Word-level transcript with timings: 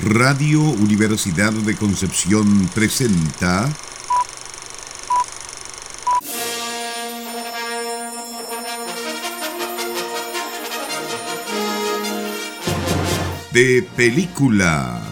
Radio 0.00 0.62
Universidad 0.62 1.52
de 1.52 1.76
Concepción 1.76 2.68
presenta 2.74 3.68
De 13.52 13.82
película. 13.94 15.02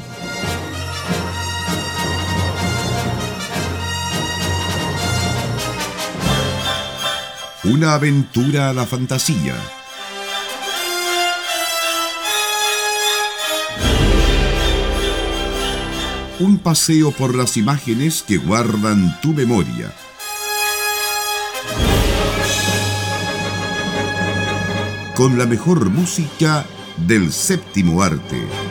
Una 7.65 7.93
aventura 7.95 8.71
a 8.71 8.73
la 8.73 8.87
fantasía 8.87 9.55
un 16.41 16.57
paseo 16.57 17.11
por 17.11 17.35
las 17.35 17.59
imágenes 17.59 18.23
que 18.23 18.39
guardan 18.39 19.21
tu 19.21 19.35
memoria. 19.35 19.93
Con 25.15 25.37
la 25.37 25.45
mejor 25.45 25.91
música 25.91 26.65
del 26.97 27.31
séptimo 27.31 28.03
arte. 28.03 28.70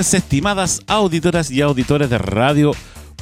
Estimadas 0.00 0.80
auditoras 0.86 1.50
y 1.50 1.60
auditores 1.60 2.08
de 2.08 2.16
Radio 2.16 2.72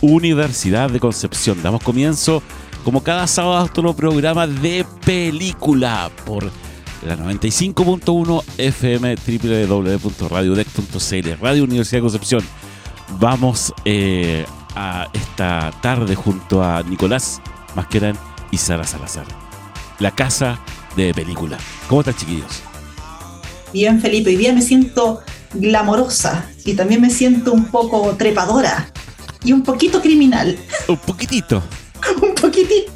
Universidad 0.00 0.88
de 0.90 1.00
Concepción. 1.00 1.60
Damos 1.60 1.82
comienzo, 1.82 2.40
como 2.84 3.02
cada 3.02 3.26
sábado, 3.26 3.56
a 3.56 3.60
nuestro 3.60 3.96
programa 3.96 4.46
de 4.46 4.86
película 5.04 6.08
por 6.24 6.44
la 7.04 7.16
95.1 7.16 8.44
FM 8.58 9.16
www.radiodec.cl 9.16 11.40
Radio 11.40 11.64
Universidad 11.64 11.98
de 11.98 12.02
Concepción. 12.02 12.44
Vamos 13.18 13.74
eh, 13.84 14.46
a 14.76 15.08
esta 15.12 15.72
tarde 15.82 16.14
junto 16.14 16.62
a 16.62 16.84
Nicolás 16.84 17.42
Masquerán 17.74 18.16
y 18.52 18.56
Sara 18.56 18.84
Salazar. 18.84 19.26
La 19.98 20.12
casa 20.12 20.60
de 20.96 21.12
película. 21.12 21.58
¿Cómo 21.88 22.02
están, 22.02 22.14
chiquillos? 22.14 22.62
Bien, 23.72 24.00
Felipe. 24.00 24.30
Hoy 24.30 24.36
día 24.36 24.52
me 24.52 24.62
siento 24.62 25.22
glamorosa 25.54 26.46
y 26.64 26.74
también 26.74 27.00
me 27.00 27.10
siento 27.10 27.52
un 27.52 27.66
poco 27.66 28.14
trepadora 28.16 28.90
y 29.44 29.52
un 29.52 29.62
poquito 29.62 30.00
criminal. 30.00 30.58
Un 30.88 30.96
poquitito. 30.96 31.62
un 32.22 32.34
poquitito. 32.34 32.92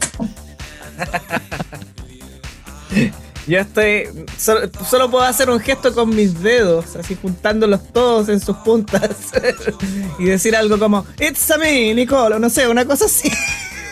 Yo 3.46 3.58
estoy. 3.58 4.08
Solo, 4.38 5.10
puedo 5.10 5.24
hacer 5.24 5.50
un 5.50 5.58
gesto 5.60 5.92
con 5.92 6.14
mis 6.14 6.40
dedos, 6.42 6.96
así 6.96 7.16
juntándolos 7.20 7.92
todos 7.92 8.28
en 8.28 8.40
sus 8.40 8.56
puntas. 8.58 9.32
y 10.18 10.26
decir 10.26 10.54
algo 10.54 10.78
como: 10.78 11.04
It's 11.18 11.50
a 11.50 11.58
me, 11.58 11.92
Nicolo, 11.94 12.38
no 12.38 12.48
sé, 12.48 12.68
una 12.68 12.84
cosa 12.84 13.06
así. 13.06 13.30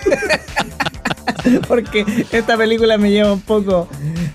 Porque 1.68 2.26
esta 2.30 2.56
película 2.56 2.96
me 2.98 3.10
lleva 3.10 3.32
un 3.32 3.40
poco 3.40 3.88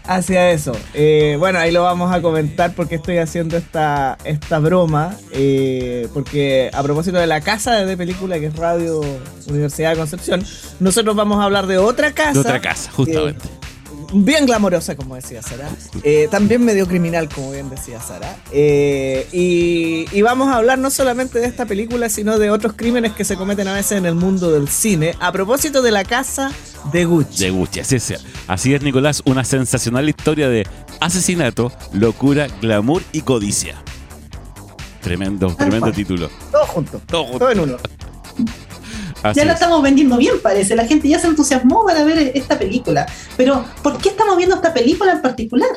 hacia 0.07 0.51
eso. 0.51 0.71
Eh, 0.93 1.35
bueno, 1.39 1.59
ahí 1.59 1.71
lo 1.71 1.83
vamos 1.83 2.13
a 2.13 2.21
comentar 2.21 2.73
porque 2.73 2.95
estoy 2.95 3.17
haciendo 3.17 3.57
esta, 3.57 4.17
esta 4.23 4.59
broma. 4.59 5.15
Eh, 5.31 6.07
porque 6.13 6.69
a 6.73 6.83
propósito 6.83 7.17
de 7.17 7.27
la 7.27 7.41
casa 7.41 7.85
de 7.85 7.97
película 7.97 8.39
que 8.39 8.47
es 8.47 8.55
Radio 8.55 9.01
Universidad 9.47 9.91
de 9.91 9.97
Concepción, 9.97 10.43
nosotros 10.79 11.15
vamos 11.15 11.39
a 11.39 11.43
hablar 11.43 11.67
de 11.67 11.77
otra 11.77 12.13
casa. 12.13 12.33
De 12.33 12.39
otra 12.39 12.61
casa, 12.61 12.91
justamente 12.91 13.45
bien 14.13 14.45
glamorosa, 14.45 14.95
como 14.95 15.15
decía 15.15 15.41
Sara. 15.41 15.69
Eh, 16.03 16.27
también 16.29 16.63
medio 16.63 16.87
criminal, 16.87 17.29
como 17.29 17.51
bien 17.51 17.69
decía 17.69 18.01
Sara. 18.01 18.37
Eh, 18.51 19.27
y, 19.31 20.21
vamos 20.21 20.47
a 20.47 20.57
hablar 20.57 20.79
no 20.79 20.89
solamente 20.89 21.39
de 21.39 21.45
esta 21.45 21.65
película, 21.65 22.09
sino 22.09 22.39
de 22.39 22.49
otros 22.49 22.73
crímenes 22.73 23.13
que 23.13 23.23
se 23.23 23.35
cometen 23.35 23.67
a 23.67 23.73
veces 23.73 23.99
en 23.99 24.05
el 24.05 24.15
mundo 24.15 24.51
del 24.51 24.67
cine. 24.67 25.15
A 25.19 25.31
propósito 25.31 25.81
de 25.81 25.91
la 25.91 26.03
casa 26.03 26.51
de 26.91 27.05
Gucci. 27.05 27.43
De 27.43 27.49
Gucci, 27.51 27.79
así 27.81 27.95
es. 27.95 28.13
Así 28.47 28.73
es, 28.73 28.81
Nicolás, 28.81 29.21
una 29.25 29.43
sensacional 29.43 30.09
historia 30.09 30.49
de 30.49 30.67
asesinato, 30.99 31.71
locura, 31.93 32.47
glamour 32.61 33.03
y 33.11 33.21
codicia. 33.21 33.75
Tremendo, 35.01 35.55
tremendo 35.55 35.91
título. 35.91 36.29
Todo 36.51 36.65
junto. 36.65 37.01
Todo 37.05 37.23
junto. 37.25 37.39
Todo 37.39 37.51
en 37.51 37.59
uno 37.59 37.77
ya 39.33 39.45
la 39.45 39.53
estamos 39.53 39.81
vendiendo 39.81 40.17
bien, 40.17 40.35
parece. 40.41 40.75
La 40.75 40.85
gente 40.85 41.07
ya 41.07 41.19
se 41.19 41.27
entusiasmó 41.27 41.85
para 41.85 42.03
ver 42.03 42.31
esta 42.35 42.57
película. 42.59 43.05
Pero, 43.37 43.65
¿por 43.81 43.97
qué 43.97 44.09
estamos 44.09 44.37
viendo 44.37 44.55
esta 44.55 44.73
película 44.73 45.13
en 45.13 45.21
particular? 45.21 45.69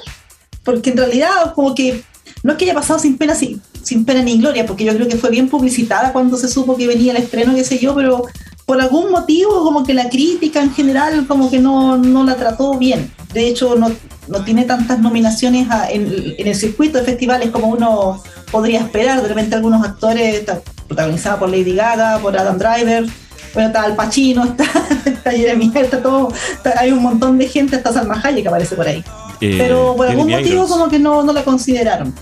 Porque 0.64 0.91
en 0.91 0.97
realidad, 0.97 1.54
como 1.54 1.75
que 1.75 2.03
no 2.42 2.53
es 2.53 2.58
que 2.58 2.64
haya 2.64 2.75
pasado 2.75 2.98
sin 2.98 3.16
pena, 3.16 3.34
sin, 3.34 3.60
sin 3.82 4.04
pena 4.04 4.22
ni 4.22 4.38
gloria, 4.38 4.66
porque 4.66 4.84
yo 4.84 4.94
creo 4.94 5.08
que 5.08 5.16
fue 5.16 5.31
bien 5.31 5.48
publicitada 5.48 6.12
cuando 6.12 6.37
se 6.37 6.48
supo 6.48 6.76
que 6.76 6.87
venía 6.87 7.12
el 7.12 7.19
estreno, 7.19 7.54
qué 7.54 7.64
sé 7.64 7.78
yo, 7.78 7.94
pero 7.94 8.25
por 8.66 8.81
algún 8.81 9.10
motivo, 9.10 9.62
como 9.64 9.84
que 9.84 9.94
la 9.94 10.10
crítica 10.10 10.60
en 10.60 10.72
general, 10.75 11.26
como 11.26 11.50
que 11.50 11.58
no, 11.58 11.97
no 11.97 12.25
la 12.25 12.37
trató 12.37 12.76
bien. 12.78 13.10
De 13.32 13.48
hecho, 13.48 13.76
no, 13.76 13.91
no 14.28 14.44
tiene 14.44 14.64
tantas 14.64 14.98
nominaciones 15.00 15.69
en, 15.91 16.34
en, 16.38 16.47
el 16.47 16.54
circuito 16.54 16.98
de 16.98 17.04
festivales 17.04 17.50
como 17.50 17.69
uno 17.69 18.22
podría 18.50 18.81
esperar. 18.81 19.22
De 19.22 19.28
repente, 19.28 19.54
algunos 19.54 19.82
actores, 19.82 20.44
protagonizada 20.87 21.38
por 21.38 21.48
Lady 21.48 21.75
Gaga, 21.75 22.19
por 22.19 22.37
Adam 22.37 22.58
Driver 22.58 23.06
bueno, 23.54 23.69
está 23.69 23.82
Al 23.82 23.97
Pacino, 23.97 24.44
está, 24.59 24.64
está 25.04 25.31
Jeremy, 25.31 25.70
está 25.75 26.03
todo, 26.03 26.32
hay 26.76 26.92
un 26.92 27.03
montón 27.03 27.38
de 27.38 27.48
gente, 27.48 27.76
está 27.76 27.92
Salma 27.92 28.20
Hayek 28.22 28.42
que 28.42 28.48
aparece 28.48 28.76
por 28.76 28.86
ahí. 28.86 29.04
Eh, 29.41 29.54
Pero 29.59 29.94
por 29.97 30.09
algún 30.09 30.31
motivo 30.31 30.66
como 30.66 30.88
que 30.88 30.98
no, 30.98 31.22
no 31.22 31.32
la 31.32 31.44
consideraron. 31.44 32.12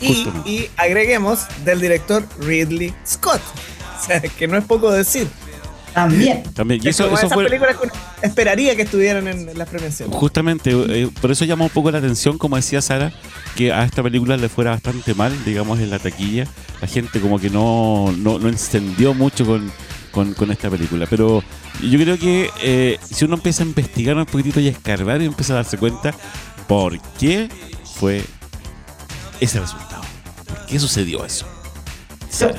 Y, 0.00 0.68
agreguemos 0.76 1.46
del 1.64 1.80
director 1.80 2.22
Ridley 2.40 2.94
Scott, 3.06 3.40
o 4.00 4.06
sea, 4.06 4.20
que 4.20 4.46
no 4.46 4.58
es 4.58 4.64
poco 4.64 4.92
decir. 4.92 5.28
También. 5.94 6.42
También. 6.52 6.82
Y 6.84 6.88
eso, 6.88 7.06
eso 7.10 7.30
fue... 7.30 7.44
películas 7.44 7.76
que 7.78 8.26
esperaría 8.26 8.76
que 8.76 8.82
estuvieran 8.82 9.26
en 9.28 9.56
las 9.56 9.66
premiaciones. 9.66 10.14
Justamente, 10.14 10.70
eh, 10.70 11.08
por 11.22 11.30
eso 11.30 11.46
llama 11.46 11.64
un 11.64 11.70
poco 11.70 11.90
la 11.90 11.96
atención, 11.96 12.36
como 12.36 12.56
decía 12.56 12.82
Sara, 12.82 13.14
que 13.56 13.72
a 13.72 13.82
esta 13.82 14.02
película 14.02 14.36
le 14.36 14.50
fuera 14.50 14.72
bastante 14.72 15.14
mal, 15.14 15.32
digamos, 15.46 15.80
en 15.80 15.88
la 15.88 15.98
taquilla. 15.98 16.46
La 16.82 16.86
gente 16.86 17.18
como 17.18 17.38
que 17.38 17.48
no, 17.48 18.12
no, 18.18 18.38
no 18.38 18.48
encendió 18.50 19.14
mucho 19.14 19.46
con, 19.46 19.72
con, 20.24 20.50
esta 20.50 20.70
película. 20.70 21.06
Pero 21.08 21.42
yo 21.82 21.98
creo 21.98 22.18
que 22.18 22.50
eh, 22.62 22.98
si 23.04 23.24
uno 23.24 23.34
empieza 23.34 23.62
a 23.62 23.66
investigar 23.66 24.16
un 24.16 24.26
poquitito 24.26 24.60
y 24.60 24.68
a 24.68 24.70
escarbar 24.70 25.20
y 25.20 25.26
empieza 25.26 25.52
a 25.52 25.56
darse 25.56 25.76
cuenta 25.76 26.14
por 26.66 26.98
qué 27.18 27.48
fue 27.98 28.24
ese 29.40 29.60
resultado. 29.60 30.02
¿Por 30.46 30.66
qué 30.66 30.78
sucedió 30.78 31.24
eso? 31.24 31.46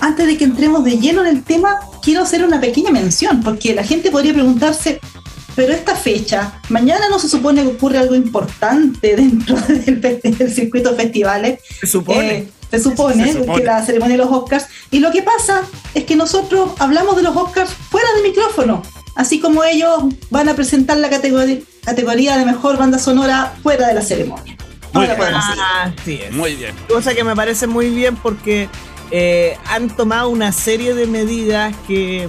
antes 0.02 0.26
de 0.26 0.38
que 0.38 0.44
entremos 0.44 0.84
de 0.84 0.98
lleno 0.98 1.22
en 1.22 1.28
el 1.28 1.44
tema, 1.44 1.80
quiero 2.02 2.24
hacer 2.24 2.44
una 2.44 2.60
pequeña 2.60 2.90
mención, 2.90 3.44
porque 3.44 3.76
la 3.76 3.84
gente 3.84 4.10
podría 4.10 4.34
preguntarse, 4.34 5.00
pero 5.56 5.72
esta 5.72 5.96
fecha, 5.96 6.60
mañana 6.70 7.08
no 7.10 7.20
se 7.20 7.30
supone 7.30 7.62
que 7.62 7.68
ocurre 7.68 8.00
algo 8.00 8.16
importante 8.16 9.16
dentro 9.18 9.56
del, 9.56 10.52
circuito 10.52 10.94
de 10.94 10.96
festivales. 10.96 11.60
Se 11.80 11.86
supone. 11.86 12.38
Eh, 12.38 12.48
se 12.72 12.80
supone, 12.80 13.34
que 13.34 13.64
la 13.64 13.86
ceremonia 13.86 14.18
de 14.18 14.24
los 14.24 14.32
Oscars. 14.32 14.68
Y 14.92 15.00
lo 15.00 15.12
que 15.12 15.22
pasa 15.22 15.62
es 15.94 16.04
que 16.04 16.16
nosotros 16.16 16.72
hablamos 16.80 17.16
de 17.16 17.24
los 17.24 17.36
Oscars 17.36 17.72
fuera 17.72 18.08
del 18.14 18.24
micrófono, 18.24 18.82
así 19.16 19.40
como 19.40 19.64
ellos 19.64 20.04
van 20.30 20.50
a 20.50 20.56
presentar 20.56 20.98
la 20.98 21.10
categoría, 21.10 21.60
categoría 21.84 22.38
de 22.38 22.46
mejor 22.46 22.78
banda 22.78 23.00
sonora 23.00 23.54
fuera 23.64 23.88
de 23.88 23.94
la 23.94 24.02
ceremonia. 24.02 24.58
Muy 24.94 25.08
bien. 26.06 26.36
Muy 26.36 26.56
bien. 26.56 26.76
Cosa 26.88 27.14
que 27.14 27.24
me 27.24 27.36
parece 27.36 27.68
muy 27.68 27.90
bien 27.90 28.16
porque 28.16 28.70
eh, 29.12 29.58
han 29.68 29.90
tomado 29.90 30.30
una 30.30 30.52
serie 30.52 30.94
de 30.94 31.08
medidas 31.08 31.76
que 31.88 32.28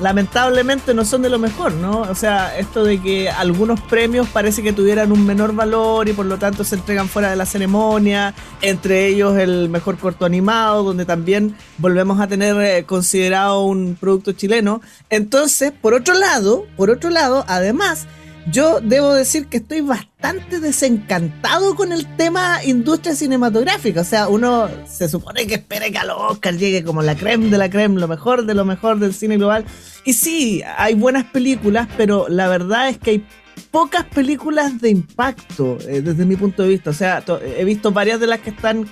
lamentablemente 0.00 0.94
no 0.94 1.04
son 1.04 1.22
de 1.22 1.28
lo 1.28 1.38
mejor, 1.38 1.72
¿no? 1.72 2.02
O 2.02 2.14
sea, 2.14 2.56
esto 2.58 2.84
de 2.84 3.00
que 3.00 3.28
algunos 3.30 3.80
premios 3.80 4.28
parece 4.28 4.62
que 4.62 4.72
tuvieran 4.72 5.12
un 5.12 5.26
menor 5.26 5.54
valor 5.54 6.08
y 6.08 6.12
por 6.12 6.26
lo 6.26 6.38
tanto 6.38 6.64
se 6.64 6.76
entregan 6.76 7.08
fuera 7.08 7.30
de 7.30 7.36
la 7.36 7.46
ceremonia, 7.46 8.34
entre 8.60 9.06
ellos 9.06 9.36
el 9.38 9.68
mejor 9.68 9.98
corto 9.98 10.24
animado, 10.24 10.82
donde 10.82 11.04
también 11.04 11.56
volvemos 11.78 12.20
a 12.20 12.28
tener 12.28 12.56
eh, 12.60 12.84
considerado 12.84 13.64
un 13.64 13.96
producto 13.98 14.32
chileno. 14.32 14.80
Entonces, 15.10 15.72
por 15.72 15.94
otro 15.94 16.14
lado, 16.14 16.66
por 16.76 16.90
otro 16.90 17.10
lado, 17.10 17.44
además, 17.48 18.06
yo 18.50 18.80
debo 18.80 19.12
decir 19.12 19.46
que 19.46 19.58
estoy 19.58 19.80
bastante 19.80 20.60
desencantado 20.60 21.74
con 21.74 21.92
el 21.92 22.06
tema 22.16 22.64
industria 22.64 23.14
cinematográfica. 23.14 24.00
O 24.00 24.04
sea, 24.04 24.28
uno 24.28 24.68
se 24.86 25.08
supone 25.08 25.46
que 25.46 25.54
espera 25.54 25.90
que 25.90 25.98
a 25.98 26.04
los 26.04 26.16
Oscars 26.18 26.58
llegue 26.58 26.84
como 26.84 27.02
la 27.02 27.16
creme 27.16 27.50
de 27.50 27.58
la 27.58 27.68
creme, 27.68 28.00
lo 28.00 28.08
mejor 28.08 28.46
de 28.46 28.54
lo 28.54 28.64
mejor 28.64 28.98
del 28.98 29.14
cine 29.14 29.36
global. 29.36 29.64
Y 30.04 30.12
sí, 30.14 30.62
hay 30.76 30.94
buenas 30.94 31.24
películas, 31.24 31.88
pero 31.96 32.28
la 32.28 32.48
verdad 32.48 32.88
es 32.88 32.98
que 32.98 33.10
hay 33.10 33.26
pocas 33.70 34.04
películas 34.04 34.80
de 34.80 34.90
impacto 34.90 35.78
eh, 35.86 36.00
desde 36.00 36.24
mi 36.24 36.36
punto 36.36 36.62
de 36.62 36.70
vista. 36.70 36.90
O 36.90 36.94
sea, 36.94 37.22
he 37.44 37.64
visto 37.64 37.92
varias 37.92 38.20
de 38.20 38.26
las 38.26 38.40
que 38.40 38.50
están, 38.50 38.88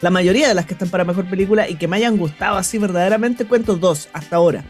la 0.00 0.10
mayoría 0.10 0.48
de 0.48 0.54
las 0.54 0.66
que 0.66 0.74
están 0.74 0.88
para 0.88 1.04
mejor 1.04 1.28
película 1.28 1.68
y 1.68 1.76
que 1.76 1.88
me 1.88 1.96
hayan 1.96 2.16
gustado 2.16 2.56
así 2.56 2.78
verdaderamente, 2.78 3.44
cuento 3.44 3.76
dos 3.76 4.08
hasta 4.12 4.36
ahora. 4.36 4.64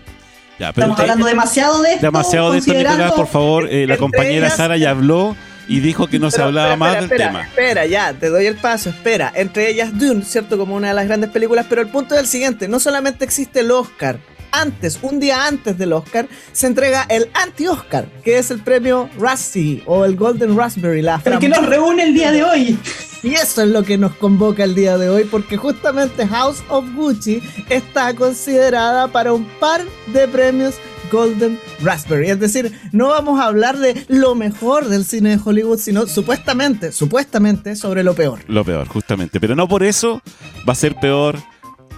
Estamos 0.59 0.99
hablando 0.99 1.27
demasiado 1.27 1.83
de 1.83 1.95
esto. 1.95 2.07
Demasiado 2.07 2.53
de 2.53 2.59
esto, 2.59 2.73
Nicolás, 2.73 3.13
por 3.13 3.27
favor. 3.27 3.69
Eh, 3.71 3.87
la 3.87 3.97
compañera 3.99 4.51
Sara 4.51 4.77
ya 4.77 4.91
habló 4.91 5.37
y 5.69 5.81
dijo 5.81 6.07
que 6.07 6.19
no 6.19 6.31
se 6.31 6.43
hablaba 6.43 6.77
más 6.77 6.95
del 6.95 7.11
tema. 7.11 7.43
Espera, 7.43 7.87
ya, 7.87 8.13
te 8.15 8.29
doy 8.29 8.47
el 8.47 8.57
paso, 8.57 8.91
espera. 8.91 9.33
Entre 9.35 9.69
ellas 9.69 9.99
Dune, 9.99 10.23
¿cierto? 10.23 10.57
Como 10.57 10.77
una 10.77 10.89
de 10.89 10.95
las 10.95 11.07
grandes 11.07 11.31
películas, 11.31 11.67
pero 11.69 11.83
el 11.83 11.89
punto 11.89 12.15
es 12.15 12.21
el 12.21 12.27
siguiente, 12.27 12.69
no 12.69 12.81
solamente 12.81 13.25
existe 13.25 13.61
el 13.61 13.71
Oscar, 13.71 14.19
antes, 14.61 14.99
un 15.03 15.21
día 15.21 15.47
antes 15.47 15.79
del 15.79 15.93
Oscar, 15.93 16.29
se 16.53 16.67
entrega 16.67 17.07
el 17.09 17.31
anti-Oscar, 17.35 18.07
que 18.23 18.39
es 18.39 18.51
el 18.51 18.61
premio 18.61 19.09
Rusty 19.19 19.83
o 19.87 20.05
el 20.05 20.17
Golden 20.17 20.57
Raspberry. 20.57 21.03
La 21.03 21.21
el 21.25 21.39
que 21.39 21.49
nos 21.49 21.67
reúne 21.67 22.05
el 22.05 22.15
día 22.15 22.33
de 22.33 22.45
hoy. 22.45 22.79
Y 23.23 23.35
eso 23.35 23.63
es 23.63 23.69
lo 23.69 23.83
que 23.83 23.99
nos 23.99 24.15
convoca 24.15 24.63
el 24.63 24.75
día 24.75 24.99
de 24.99 25.09
hoy, 25.09 25.25
porque 25.25 25.57
justamente 25.57 26.27
House 26.29 26.63
of 26.69 26.85
Gucci 26.95 27.43
está 27.69 28.15
considerada 28.15 29.09
para 29.09 29.33
un 29.33 29.45
par 29.59 29.83
de 30.13 30.29
premios 30.29 30.77
Golden 31.11 31.59
Raspberry. 31.83 32.31
Es 32.31 32.41
decir, 32.41 32.73
no 32.93 33.09
vamos 33.09 33.41
a 33.41 33.47
hablar 33.47 33.79
de 33.79 34.05
lo 34.09 34.35
mejor 34.35 34.89
del 34.89 35.05
cine 35.05 35.31
de 35.31 35.41
Hollywood, 35.45 35.79
sino 35.79 36.07
supuestamente, 36.07 36.93
supuestamente 36.93 37.77
sobre 37.77 38.03
lo 38.03 38.15
peor. 38.15 38.41
Lo 38.49 38.65
peor, 38.65 38.87
justamente. 38.89 39.41
Pero 39.41 39.57
no 39.57 39.69
por 39.69 39.83
eso 39.83 40.23
va 40.69 40.73
a 40.73 40.77
ser 40.77 40.95
peor 40.97 41.39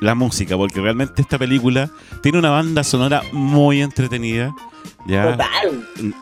la 0.01 0.15
música, 0.15 0.57
porque 0.57 0.81
realmente 0.81 1.23
esta 1.23 1.39
película 1.39 1.91
tiene 2.23 2.39
una 2.39 2.51
banda 2.51 2.85
sonora 2.85 3.23
muy 3.33 3.83
entretenida. 3.83 4.55
¿ya? 5.07 5.37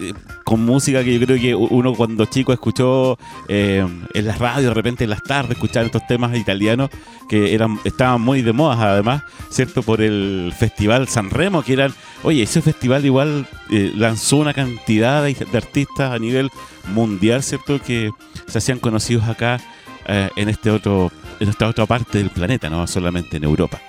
Eh, 0.00 0.12
con 0.44 0.64
música 0.64 1.02
que 1.02 1.18
yo 1.18 1.26
creo 1.26 1.40
que 1.40 1.54
uno 1.54 1.94
cuando 1.94 2.24
chico 2.26 2.52
escuchó 2.52 3.18
eh, 3.48 3.86
en 4.14 4.26
la 4.26 4.34
radio, 4.36 4.68
de 4.68 4.74
repente 4.74 5.04
en 5.04 5.10
las 5.10 5.22
tardes, 5.22 5.52
escuchar 5.52 5.84
estos 5.86 6.06
temas 6.06 6.36
italianos 6.36 6.90
que 7.28 7.54
eran 7.54 7.78
estaban 7.84 8.20
muy 8.20 8.42
de 8.42 8.52
moda, 8.52 8.92
además, 8.92 9.22
¿cierto? 9.50 9.82
Por 9.82 10.00
el 10.00 10.52
Festival 10.56 11.08
San 11.08 11.30
Remo, 11.30 11.62
que 11.62 11.72
eran, 11.72 11.92
oye, 12.22 12.42
ese 12.42 12.62
festival 12.62 13.04
igual 13.04 13.46
eh, 13.70 13.92
lanzó 13.94 14.36
una 14.36 14.54
cantidad 14.54 15.24
de, 15.24 15.36
artistas 15.56 16.12
a 16.12 16.18
nivel 16.18 16.50
mundial, 16.94 17.42
¿cierto? 17.42 17.80
Que 17.80 18.12
se 18.46 18.58
hacían 18.58 18.78
conocidos 18.78 19.24
acá 19.24 19.60
en 20.08 20.48
este 20.48 20.70
otro 20.70 21.10
en 21.40 21.48
esta 21.48 21.68
otra 21.68 21.86
parte 21.86 22.18
del 22.18 22.30
planeta, 22.30 22.70
no 22.70 22.86
solamente 22.86 23.36
en 23.36 23.44
Europa. 23.44 23.80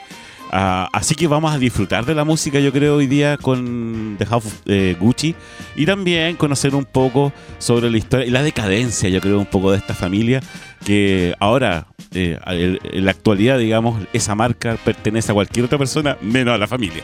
Ah, 0.52 0.90
así 0.94 1.14
que 1.14 1.28
vamos 1.28 1.54
a 1.54 1.58
disfrutar 1.58 2.06
de 2.06 2.16
la 2.16 2.24
música, 2.24 2.60
yo 2.60 2.72
creo, 2.72 2.96
hoy 2.96 3.08
día 3.08 3.38
con 3.38 4.16
The 4.18 4.26
House 4.26 4.46
of 4.46 4.54
eh, 4.66 4.96
Gucci 4.98 5.36
y 5.76 5.86
también 5.86 6.38
conocer 6.38 6.74
un 6.74 6.86
poco 6.86 7.34
sobre 7.60 7.90
la 7.90 7.98
historia 7.98 8.26
y 8.26 8.30
la 8.30 8.42
decadencia, 8.42 9.10
yo 9.10 9.20
creo, 9.20 9.40
un 9.40 9.46
poco 9.46 9.72
de 9.72 9.78
esta 9.78 9.94
familia 9.94 10.42
que 10.86 11.36
ahora, 11.40 11.88
eh, 12.14 12.40
en 12.46 13.06
la 13.06 13.12
actualidad, 13.12 13.58
digamos, 13.60 14.02
esa 14.14 14.36
marca 14.36 14.78
pertenece 14.86 15.32
a 15.32 15.36
cualquier 15.36 15.66
otra 15.66 15.78
persona 15.78 16.18
menos 16.22 16.56
a 16.56 16.58
la 16.58 16.68
familia. 16.68 17.04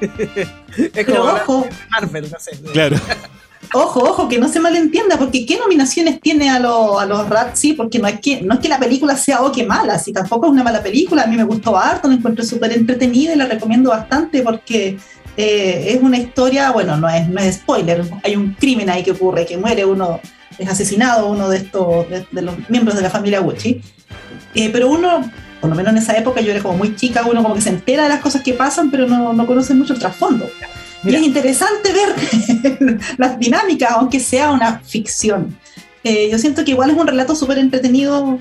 es 0.00 1.06
como 1.06 1.20
ojo. 1.20 1.68
Marvel, 1.90 2.30
no 2.30 2.38
sé. 2.38 2.58
Claro. 2.72 2.96
Ojo, 3.74 4.00
ojo, 4.00 4.28
que 4.28 4.38
no 4.38 4.48
se 4.48 4.60
malentienda, 4.60 5.18
porque 5.18 5.44
¿qué 5.44 5.58
nominaciones 5.58 6.20
tiene 6.20 6.48
a, 6.48 6.58
los 6.58 7.00
a 7.00 7.04
los 7.04 7.28
Razzie? 7.28 7.74
Porque 7.74 7.98
no 7.98 8.08
es, 8.08 8.18
que, 8.20 8.40
no 8.40 8.54
es 8.54 8.60
que 8.60 8.68
la 8.68 8.78
película 8.78 9.16
sea 9.16 9.42
o 9.42 9.48
oh, 9.48 9.52
que 9.52 9.66
mala, 9.66 9.98
si 9.98 10.10
tampoco 10.12 10.46
es 10.46 10.52
una 10.52 10.64
mala 10.64 10.82
película, 10.82 11.24
a 11.24 11.26
mí 11.26 11.36
me 11.36 11.44
gustó 11.44 11.76
harto, 11.76 12.08
la 12.08 12.14
encuentro 12.14 12.44
súper 12.44 12.72
entretenida 12.72 13.34
y 13.34 13.36
la 13.36 13.44
recomiendo 13.44 13.90
bastante 13.90 14.42
porque 14.42 14.96
eh, 15.36 15.84
es 15.88 16.02
una 16.02 16.16
historia, 16.16 16.70
bueno, 16.70 16.96
no 16.96 17.10
es, 17.10 17.28
no 17.28 17.40
es 17.40 17.56
spoiler, 17.56 18.04
hay 18.24 18.36
un 18.36 18.54
crimen 18.54 18.88
ahí 18.88 19.02
que 19.02 19.10
ocurre, 19.10 19.44
que 19.44 19.58
muere 19.58 19.84
uno, 19.84 20.18
es 20.58 20.68
asesinado 20.68 21.28
uno 21.28 21.50
de 21.50 21.58
estos, 21.58 22.06
de, 22.08 22.42
los 22.42 22.54
miembros 22.70 22.96
de 22.96 23.02
la 23.02 23.10
familia 23.10 23.40
Gucci, 23.40 23.82
eh, 24.54 24.70
pero 24.72 24.88
uno 24.88 25.30
por 25.60 25.68
lo 25.68 25.76
menos 25.76 25.92
en 25.92 25.98
esa 25.98 26.16
época 26.16 26.40
yo 26.40 26.52
era 26.52 26.62
como 26.62 26.78
muy 26.78 26.96
chica, 26.96 27.26
uno 27.28 27.42
como 27.42 27.54
que 27.54 27.60
se 27.60 27.70
entera 27.70 28.04
de 28.04 28.08
las 28.08 28.20
cosas 28.20 28.42
que 28.42 28.54
pasan, 28.54 28.90
pero 28.90 29.06
no, 29.06 29.32
no 29.32 29.46
conoce 29.46 29.74
mucho 29.74 29.92
el 29.92 29.98
trasfondo. 29.98 30.46
Y 31.04 31.14
es 31.14 31.22
interesante 31.22 31.92
ver 31.92 33.00
las 33.18 33.38
dinámicas, 33.38 33.92
aunque 33.92 34.20
sea 34.20 34.50
una 34.50 34.80
ficción. 34.80 35.56
Eh, 36.04 36.28
yo 36.30 36.38
siento 36.38 36.64
que 36.64 36.72
igual 36.72 36.90
es 36.90 36.96
un 36.96 37.06
relato 37.06 37.34
súper 37.34 37.58
entretenido, 37.58 38.38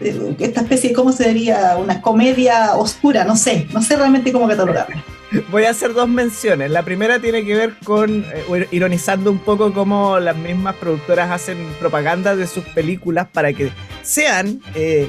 eh, 0.00 0.36
esta 0.38 0.62
especie 0.62 0.90
de, 0.90 0.94
¿cómo 0.94 1.12
se 1.12 1.28
diría? 1.28 1.76
Una 1.76 2.00
comedia 2.00 2.74
oscura, 2.74 3.24
no 3.24 3.36
sé, 3.36 3.66
no 3.72 3.82
sé 3.82 3.96
realmente 3.96 4.32
cómo 4.32 4.48
catalogarla. 4.48 5.02
Voy 5.50 5.64
a 5.64 5.70
hacer 5.70 5.94
dos 5.94 6.08
menciones. 6.08 6.70
La 6.70 6.82
primera 6.82 7.18
tiene 7.18 7.44
que 7.44 7.54
ver 7.54 7.74
con, 7.84 8.24
eh, 8.34 8.68
ironizando 8.70 9.30
un 9.30 9.38
poco 9.38 9.72
cómo 9.72 10.18
las 10.20 10.36
mismas 10.36 10.76
productoras 10.76 11.30
hacen 11.30 11.74
propaganda 11.80 12.36
de 12.36 12.46
sus 12.46 12.64
películas 12.64 13.28
para 13.32 13.52
que 13.52 13.70
sean 14.02 14.60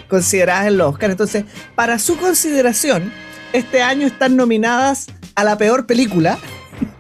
consideradas 0.07 0.68
en 0.68 0.78
los 0.78 0.94
Oscar. 0.94 1.12
Entonces, 1.12 1.44
para 1.75 2.00
su 2.00 2.16
consideración, 2.18 3.12
este 3.51 3.81
año 3.81 4.07
están 4.07 4.38
nominadas 4.38 5.07
a 5.36 5.44
la 5.44 5.57
peor 5.57 5.86
película, 5.86 6.38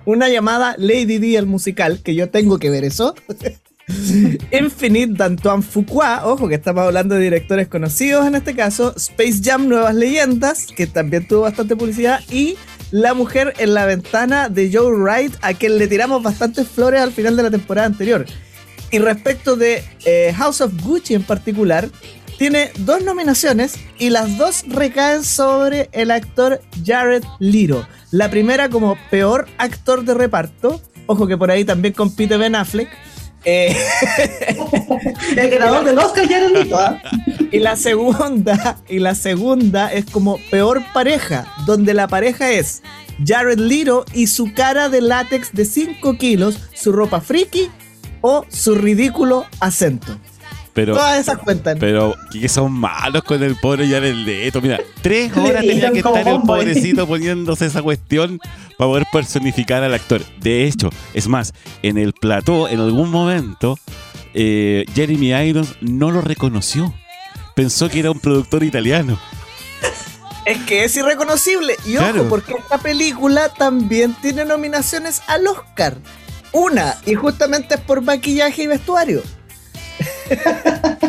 una 0.05 0.29
llamada 0.29 0.75
Lady 0.77 1.17
D 1.17 1.35
el 1.37 1.45
musical, 1.45 1.99
que 2.03 2.15
yo 2.15 2.29
tengo 2.29 2.59
que 2.59 2.69
ver 2.69 2.83
eso. 2.83 3.15
Infinite 4.51 5.13
d'Antoine 5.13 5.61
Fuqua, 5.61 6.21
ojo 6.25 6.47
que 6.47 6.55
estamos 6.55 6.85
hablando 6.85 7.15
de 7.15 7.21
directores 7.21 7.67
conocidos 7.67 8.25
en 8.25 8.35
este 8.35 8.55
caso, 8.55 8.93
Space 8.95 9.41
Jam 9.43 9.67
Nuevas 9.67 9.93
Leyendas, 9.93 10.67
que 10.67 10.87
también 10.87 11.27
tuvo 11.27 11.41
bastante 11.41 11.75
publicidad, 11.75 12.21
y 12.31 12.55
La 12.91 13.13
Mujer 13.13 13.53
en 13.57 13.73
la 13.73 13.85
Ventana 13.85 14.47
de 14.47 14.71
Joe 14.71 14.91
Wright, 14.95 15.33
a 15.41 15.53
quien 15.53 15.77
le 15.77 15.87
tiramos 15.87 16.23
bastantes 16.23 16.67
flores 16.67 17.01
al 17.01 17.11
final 17.11 17.35
de 17.35 17.43
la 17.43 17.51
temporada 17.51 17.87
anterior. 17.87 18.25
Y 18.91 18.99
respecto 18.99 19.55
de 19.55 19.83
eh, 20.05 20.33
House 20.37 20.61
of 20.61 20.71
Gucci 20.81 21.15
en 21.15 21.23
particular, 21.23 21.89
tiene 22.37 22.71
dos 22.79 23.03
nominaciones 23.03 23.75
y 23.99 24.09
las 24.09 24.37
dos 24.37 24.65
recaen 24.67 25.23
sobre 25.23 25.89
el 25.91 26.11
actor 26.11 26.61
Jared 26.85 27.23
Leto. 27.39 27.87
La 28.11 28.29
primera 28.29 28.69
como 28.69 28.97
peor 29.09 29.47
actor 29.57 30.03
de 30.03 30.13
reparto. 30.13 30.81
Ojo 31.05 31.27
que 31.27 31.37
por 31.37 31.51
ahí 31.51 31.65
también 31.65 31.93
compite 31.93 32.37
Ben 32.37 32.55
Affleck. 32.55 32.89
Eh, 33.45 33.75
el 35.35 35.49
ganador 35.49 35.83
del 35.83 35.97
Oscar 35.99 36.27
Jared 36.27 36.51
Leto. 36.51 36.77
¿ah? 36.77 37.01
Y 37.51 37.59
la 37.59 37.75
segunda, 37.75 38.77
y 38.87 38.99
la 38.99 39.15
segunda 39.15 39.91
es 39.91 40.05
como 40.05 40.39
peor 40.49 40.81
pareja, 40.93 41.53
donde 41.65 41.93
la 41.93 42.07
pareja 42.07 42.51
es 42.51 42.81
Jared 43.25 43.59
Leto 43.59 44.05
y 44.13 44.27
su 44.27 44.53
cara 44.53 44.89
de 44.89 45.01
látex 45.01 45.53
de 45.53 45.65
5 45.65 46.17
kilos, 46.17 46.59
su 46.73 46.91
ropa 46.91 47.21
friki 47.21 47.69
o 48.21 48.45
su 48.49 48.75
ridículo 48.75 49.45
acento. 49.59 50.17
Pero, 50.73 50.95
Todas 50.95 51.19
esas 51.19 51.37
cuentan. 51.37 51.77
Pero 51.79 52.15
que 52.31 52.49
son 52.49 52.71
malos 52.71 53.23
con 53.23 53.41
el 53.43 53.55
pobre 53.57 53.85
el 53.85 54.25
Leto. 54.25 54.59
Mira, 54.61 54.79
tres 55.01 55.35
horas 55.37 55.61
tenía 55.61 55.91
que 55.91 55.99
estar 55.99 56.27
el 56.27 56.41
pobrecito 56.41 57.07
poniéndose 57.07 57.67
esa 57.67 57.81
cuestión 57.81 58.39
para 58.77 58.89
poder 58.89 59.05
personificar 59.11 59.83
al 59.83 59.93
actor. 59.93 60.21
De 60.39 60.65
hecho, 60.65 60.89
es 61.13 61.27
más, 61.27 61.53
en 61.83 61.97
el 61.97 62.13
plató, 62.13 62.67
en 62.67 62.79
algún 62.79 63.11
momento, 63.11 63.77
eh, 64.33 64.85
Jeremy 64.95 65.33
Irons 65.33 65.75
no 65.81 66.09
lo 66.09 66.21
reconoció. 66.21 66.93
Pensó 67.55 67.87
que 67.87 67.99
era 67.99 68.09
un 68.09 68.19
productor 68.19 68.63
italiano. 68.63 69.19
Es 70.45 70.57
que 70.63 70.83
es 70.83 70.97
irreconocible. 70.97 71.77
Y 71.85 71.97
ojo, 71.97 72.23
porque 72.29 72.53
esta 72.53 72.79
película 72.79 73.49
también 73.49 74.15
tiene 74.21 74.43
nominaciones 74.43 75.21
al 75.27 75.47
Oscar. 75.47 75.97
Una, 76.51 76.97
y 77.05 77.13
justamente 77.13 77.75
es 77.75 77.81
por 77.81 78.01
maquillaje 78.01 78.63
y 78.63 78.67
vestuario. 78.67 79.21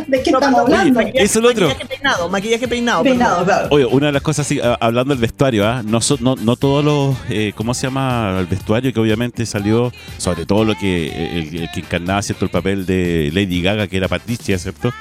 ¿De 0.06 0.23
qué 0.23 0.30
estamos 0.30 0.61
hablando? 0.61 0.94
Maquillaje, 0.94 1.25
es 1.25 1.37
el 1.37 1.44
otro. 1.47 1.68
Maquillaje 1.68 1.87
peinado, 1.87 2.28
maquillaje 2.28 2.68
peinado. 2.68 3.02
Peinado, 3.02 3.44
claro. 3.44 3.68
Oye, 3.71 3.87
una 3.87 4.06
de 4.06 4.12
las 4.12 4.23
cosas, 4.23 4.49
hablando 4.80 5.14
del 5.14 5.21
vestuario, 5.21 5.66
¿ah? 5.66 5.83
no, 5.85 6.00
no, 6.21 6.56
todos 6.56 6.85
los, 6.85 7.16
eh, 7.30 7.52
¿cómo 7.54 7.75
se 7.75 7.87
llama? 7.87 8.37
El 8.38 8.47
vestuario 8.47 8.92
que 8.92 9.00
obviamente 9.00 9.47
salió, 9.47 9.92
sobre 10.18 10.47
todo 10.47 10.64
lo 10.64 10.75
que, 10.76 11.38
el, 11.38 11.71
que 11.73 11.80
encarnaba, 11.80 12.23
¿cierto? 12.23 12.44
El 12.44 12.50
papel 12.50 12.87
de 12.87 13.30
Lady 13.33 13.62
Gaga, 13.62 13.87
que 13.87 13.97
era 13.97 14.09
Patricia, 14.09 14.59
¿cierto? 14.59 14.92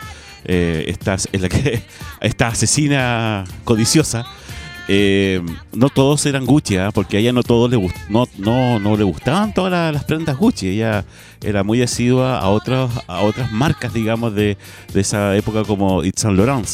Eh, 0.45 0.85
esta, 0.87 1.15
la 1.31 1.49
que, 1.49 1.83
esta 2.21 2.47
asesina 2.47 3.45
codiciosa 3.63 4.25
eh, 4.87 5.41
no 5.71 5.89
todos 5.89 6.25
eran 6.25 6.45
Gucci, 6.45 6.77
¿ah? 6.77 6.91
porque 6.93 7.17
a 7.17 7.19
ella 7.19 7.31
no 7.31 7.43
todos 7.43 7.69
le 7.69 7.77
no, 8.09 8.27
no, 8.37 8.79
no 8.79 8.97
le 8.97 9.03
gustaban 9.03 9.53
todas 9.53 9.93
las, 9.93 10.03
prendas 10.03 10.37
Gucci. 10.37 10.69
Ella 10.69 11.05
era 11.41 11.63
muy 11.63 11.81
asidua 11.81 12.39
a 12.39 12.49
otras, 12.49 12.91
a 13.07 13.21
otras 13.21 13.51
marcas, 13.51 13.93
digamos, 13.93 14.33
de, 14.35 14.57
esa 14.93 15.35
época 15.35 15.63
como 15.63 16.03
Yves 16.03 16.21
Saint 16.21 16.37
Laurent. 16.37 16.67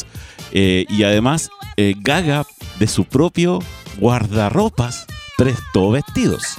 Eh, 0.52 0.84
y 0.88 1.04
además, 1.04 1.50
eh, 1.76 1.94
Gaga, 1.98 2.44
de 2.78 2.86
su 2.86 3.04
propio 3.04 3.60
guardarropas, 3.98 5.06
prestó 5.36 5.90
vestidos. 5.90 6.56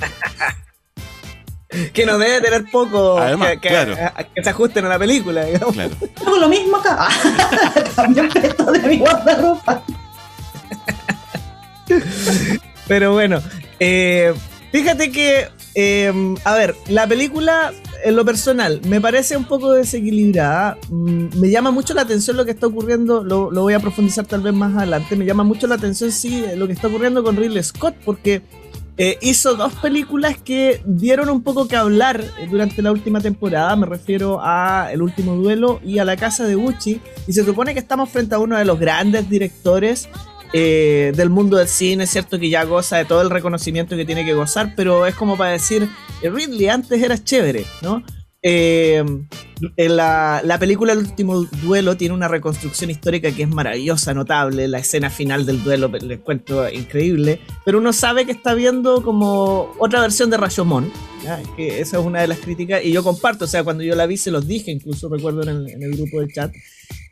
que 1.93 2.05
no 2.05 2.17
debe 2.17 2.41
tener 2.41 2.65
poco 2.71 3.19
que, 3.61 4.43
se 4.43 4.49
ajusten 4.49 4.85
a 4.85 4.89
la 4.89 4.99
película. 4.99 5.45
Digamos. 5.45 5.73
Claro. 5.73 5.95
lo 6.39 6.49
mismo 6.49 6.77
acá. 6.77 7.09
También 7.95 8.29
prestó 8.29 8.71
de 8.71 8.79
mi 8.79 8.97
guardarropa. 8.97 9.83
Pero 12.87 13.13
bueno, 13.13 13.41
eh, 13.79 14.33
Fíjate 14.71 15.11
que, 15.11 15.49
em, 15.73 16.35
a 16.45 16.55
ver, 16.55 16.75
la 16.87 17.05
película, 17.05 17.73
en 18.05 18.15
lo 18.15 18.23
personal, 18.23 18.79
me 18.87 19.01
parece 19.01 19.35
un 19.35 19.43
poco 19.43 19.73
desequilibrada. 19.73 20.77
Mm, 20.89 21.39
me 21.39 21.49
llama 21.49 21.71
mucho 21.71 21.93
la 21.93 22.03
atención 22.03 22.37
lo 22.37 22.45
que 22.45 22.51
está 22.51 22.67
ocurriendo, 22.67 23.21
lo, 23.21 23.51
lo, 23.51 23.63
voy 23.63 23.73
a 23.73 23.81
profundizar 23.81 24.25
tal 24.25 24.41
vez 24.41 24.53
más 24.53 24.75
adelante. 24.77 25.17
Me 25.17 25.25
llama 25.25 25.43
mucho 25.43 25.67
la 25.67 25.75
atención, 25.75 26.11
sí, 26.11 26.45
lo 26.55 26.67
que 26.67 26.73
está 26.73 26.87
ocurriendo 26.87 27.21
con 27.21 27.35
Ridley 27.35 27.61
Scott, 27.63 27.95
porque 28.05 28.43
eh, 28.97 29.17
hizo 29.21 29.55
dos 29.55 29.73
películas 29.73 30.37
que 30.37 30.81
dieron 30.85 31.29
un 31.29 31.43
poco 31.43 31.67
que 31.67 31.75
hablar 31.75 32.23
durante 32.49 32.81
la 32.81 32.93
última 32.93 33.19
temporada. 33.19 33.75
Me 33.75 33.87
refiero 33.87 34.39
a 34.41 34.89
El 34.93 35.01
último 35.01 35.35
duelo 35.35 35.81
y 35.83 35.99
a 35.99 36.05
La 36.05 36.15
casa 36.15 36.45
de 36.45 36.55
Gucci. 36.55 37.01
Y 37.27 37.33
se 37.33 37.43
supone 37.43 37.73
que 37.73 37.79
estamos 37.79 38.09
frente 38.09 38.35
a 38.35 38.39
uno 38.39 38.57
de 38.57 38.63
los 38.63 38.79
grandes 38.79 39.29
directores 39.29 40.07
eh, 40.53 41.13
del 41.15 41.29
mundo 41.29 41.57
del 41.57 41.67
cine, 41.67 42.03
es 42.03 42.09
cierto 42.09 42.39
que 42.39 42.49
ya 42.49 42.63
goza 42.63 42.97
de 42.97 43.05
todo 43.05 43.21
el 43.21 43.29
reconocimiento 43.29 43.95
que 43.95 44.05
tiene 44.05 44.25
que 44.25 44.33
gozar, 44.33 44.73
pero 44.75 45.05
es 45.05 45.15
como 45.15 45.37
para 45.37 45.51
decir, 45.51 45.89
eh, 46.21 46.29
Ridley 46.29 46.67
antes 46.67 47.01
era 47.01 47.17
chévere, 47.17 47.65
¿no? 47.81 48.03
Eh, 48.43 49.03
en 49.77 49.95
la, 49.95 50.41
la, 50.43 50.57
película 50.57 50.93
El 50.93 50.99
último 50.99 51.43
duelo 51.43 51.95
tiene 51.95 52.15
una 52.15 52.27
reconstrucción 52.27 52.89
histórica 52.89 53.31
que 53.31 53.43
es 53.43 53.49
maravillosa, 53.49 54.13
notable. 54.13 54.67
La 54.67 54.79
escena 54.79 55.09
final 55.09 55.45
del 55.45 55.63
duelo, 55.63 55.87
les 55.89 56.19
cuento, 56.19 56.67
increíble. 56.69 57.39
Pero 57.65 57.77
uno 57.77 57.93
sabe 57.93 58.25
que 58.25 58.31
está 58.31 58.53
viendo 58.53 59.03
como 59.03 59.71
otra 59.77 60.01
versión 60.01 60.29
de 60.29 60.37
Rashomon. 60.37 60.91
Que 61.55 61.81
esa 61.81 61.99
es 61.99 62.05
una 62.05 62.21
de 62.21 62.27
las 62.27 62.39
críticas. 62.39 62.83
Y 62.83 62.91
yo 62.91 63.03
comparto, 63.03 63.45
o 63.45 63.47
sea, 63.47 63.63
cuando 63.63 63.83
yo 63.83 63.95
la 63.95 64.07
vi 64.07 64.17
se 64.17 64.31
los 64.31 64.47
dije, 64.47 64.71
incluso 64.71 65.09
recuerdo 65.09 65.43
en 65.43 65.49
el, 65.49 65.69
en 65.69 65.83
el 65.83 65.91
grupo 65.95 66.19
del 66.19 66.33
chat. 66.33 66.51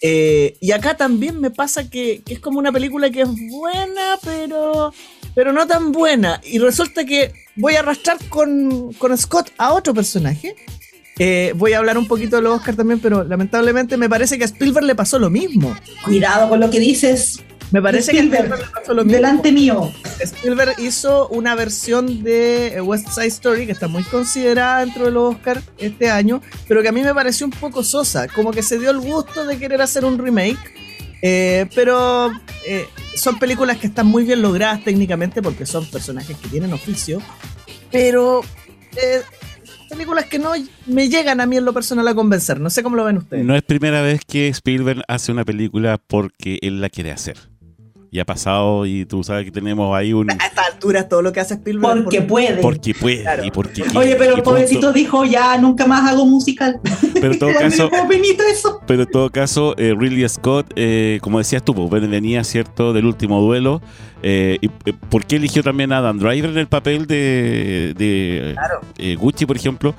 Eh, 0.02 0.58
y 0.62 0.72
acá 0.72 0.96
también 0.96 1.40
me 1.40 1.52
pasa 1.52 1.90
que, 1.90 2.22
es 2.28 2.40
como 2.40 2.60
una 2.60 2.72
película 2.72 3.10
que 3.10 3.22
es 3.22 3.30
buena, 3.50 4.18
pero, 4.24 4.94
pero 5.36 5.54
no 5.54 5.68
tan 5.68 5.92
buena. 5.92 6.42
Y 6.44 6.60
resulta 6.60 7.06
que 7.06 7.34
voy 7.56 7.76
a 7.76 7.80
arrastrar 7.80 8.18
con, 8.30 8.94
con 8.94 9.16
Scott 9.18 9.52
a 9.58 9.74
otro 9.74 9.94
personaje. 9.94 10.56
Eh, 11.20 11.54
voy 11.56 11.74
a 11.74 11.80
hablar 11.80 11.98
un 11.98 12.08
poquito 12.08 12.38
de 12.38 12.42
los 12.42 12.58
Oscar 12.58 12.76
también, 12.76 13.00
pero 13.00 13.24
lamentablemente 13.24 13.98
me 13.98 14.10
parece 14.10 14.38
que 14.38 14.46
a 14.46 14.48
Spielberg 14.48 14.86
le 14.86 14.96
pasó 14.96 15.20
lo 15.20 15.30
mismo. 15.30 15.76
Cuidado 16.04 16.50
con 16.50 16.60
lo 16.60 16.70
que 16.70 16.80
dices. 16.80 17.44
Me 17.72 17.82
parece 17.82 18.12
que 18.12 18.24
Delante 19.06 19.52
mío. 19.52 19.92
Spielberg 20.20 20.80
hizo 20.80 21.28
una 21.28 21.54
versión 21.54 22.24
de 22.24 22.76
eh, 22.76 22.82
West 22.82 23.10
Side 23.10 23.28
Story 23.28 23.66
que 23.68 23.74
está 23.74 23.88
muy 23.88 24.04
considerada 24.04 24.80
dentro 24.80 25.06
de 25.06 25.12
los 25.12 25.36
Oscars 25.36 25.62
este 25.78 26.10
año, 26.10 26.42
pero 26.68 26.82
que 26.82 26.88
a 26.88 26.92
mí 26.92 27.04
me 27.04 27.14
pareció 27.14 27.46
un 27.46 27.52
poco 27.52 27.84
sosa. 27.84 28.28
Como 28.28 28.52
que 28.52 28.64
se 28.64 28.80
dio 28.80 28.90
el 28.90 29.00
gusto 29.00 29.46
de 29.46 29.58
querer 29.60 29.82
hacer 29.82 30.04
un 30.04 30.18
remake. 30.18 30.58
Eh, 31.22 31.68
pero 31.76 32.32
eh, 32.66 32.88
son 33.16 33.38
películas 33.38 33.78
que 33.78 33.88
están 33.88 34.08
muy 34.08 34.24
bien 34.24 34.42
logradas 34.42 34.84
técnicamente 34.84 35.42
porque 35.42 35.66
son 35.66 35.86
personajes 35.86 36.38
que 36.38 36.48
tienen 36.48 36.74
oficio. 36.74 37.22
Pero 37.92 38.42
películas 39.90 40.26
que 40.26 40.40
no 40.40 40.52
me 40.86 41.10
llegan 41.10 41.42
a 41.42 41.46
mí 41.46 41.58
en 41.58 41.66
lo 41.66 41.74
personal 41.74 42.08
a 42.08 42.16
convencer. 42.16 42.60
No 42.60 42.70
sé 42.70 42.84
cómo 42.84 42.96
lo 42.96 43.06
ven 43.06 43.18
ustedes. 43.18 43.46
No 43.46 43.56
es 43.56 43.64
primera 43.64 44.02
vez 44.02 44.22
que 44.26 44.48
Spielberg 44.48 45.04
hace 45.08 45.32
una 45.32 45.46
película 45.46 45.98
porque 45.98 46.60
él 46.62 46.82
la 46.82 46.90
quiere 46.90 47.12
hacer 47.12 47.38
y 48.12 48.20
ha 48.20 48.26
pasado 48.26 48.86
y 48.86 49.06
tú 49.06 49.24
sabes 49.24 49.46
que 49.46 49.52
tenemos 49.52 49.96
ahí 49.96 50.14
un... 50.14 50.32
A 50.32 50.34
esta 50.34 50.64
altura 50.66 51.08
todo 51.08 51.22
lo 51.22 51.32
que 51.32 51.40
hace 51.40 51.56
Spielberg... 51.56 52.04
Porque 52.04 52.22
puede. 52.22 52.62
Porque 52.62 52.94
puede 52.94 53.24
y 53.46 53.52
porque 53.52 53.84
Oye, 53.96 54.16
pero 54.16 54.36
el 54.36 54.42
pobrecito 54.42 54.92
dijo, 54.92 55.26
ya 55.26 55.58
nunca 55.58 55.86
más 55.86 56.10
hago 56.12 56.26
musical. 56.26 56.80
Pero 57.14 57.34
en 57.34 57.40
todo 57.40 57.52
caso... 57.60 57.90
eso. 58.52 58.82
Pero 58.88 59.04
en 59.04 59.12
todo 59.12 59.30
caso, 59.30 59.76
eh, 59.78 59.96
Ridley 59.98 60.28
Scott, 60.28 60.72
eh, 60.76 61.20
como 61.22 61.38
decías 61.38 61.64
tú, 61.64 61.76
pues, 61.76 62.10
venía, 62.10 62.44
¿cierto?, 62.44 62.94
del 62.94 63.06
último 63.06 63.42
duelo. 63.42 63.82
Eh, 64.22 64.58
y, 64.62 64.68
eh, 64.86 64.94
¿Por 65.10 65.26
qué 65.26 65.38
eligió 65.38 65.64
también 65.64 65.92
a 65.94 66.02
Dan 66.02 66.20
Driver 66.20 66.50
en 66.50 66.58
el 66.58 66.68
papel 66.68 67.08
de, 67.08 67.94
de 67.98 68.56
eh, 68.98 69.16
Gucci, 69.16 69.46
por 69.46 69.56
ejemplo? 69.56 69.96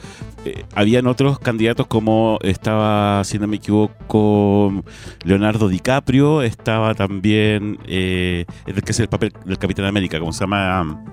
habían 0.74 1.06
otros 1.06 1.38
candidatos 1.38 1.86
como 1.86 2.38
estaba, 2.40 3.22
si 3.24 3.38
no 3.38 3.46
me 3.46 3.56
equivoco, 3.56 4.82
Leonardo 5.22 5.68
DiCaprio, 5.68 6.40
estaba 6.40 6.94
también 6.94 7.78
el 7.86 8.46
que 8.82 8.92
es 8.92 9.00
el 9.00 9.08
papel 9.08 9.34
del 9.44 9.58
Capitán 9.58 9.84
América, 9.84 10.18
¿cómo 10.18 10.32
se 10.32 10.40
llama? 10.40 11.04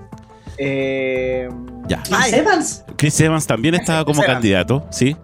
ya. 0.58 2.02
Chris 2.04 2.32
Evans. 2.32 2.84
Chris 2.96 3.20
Evans 3.20 3.46
también 3.46 3.74
estaba 3.74 4.02
como 4.06 4.22
candidato, 4.22 4.86
¿sí? 4.90 5.14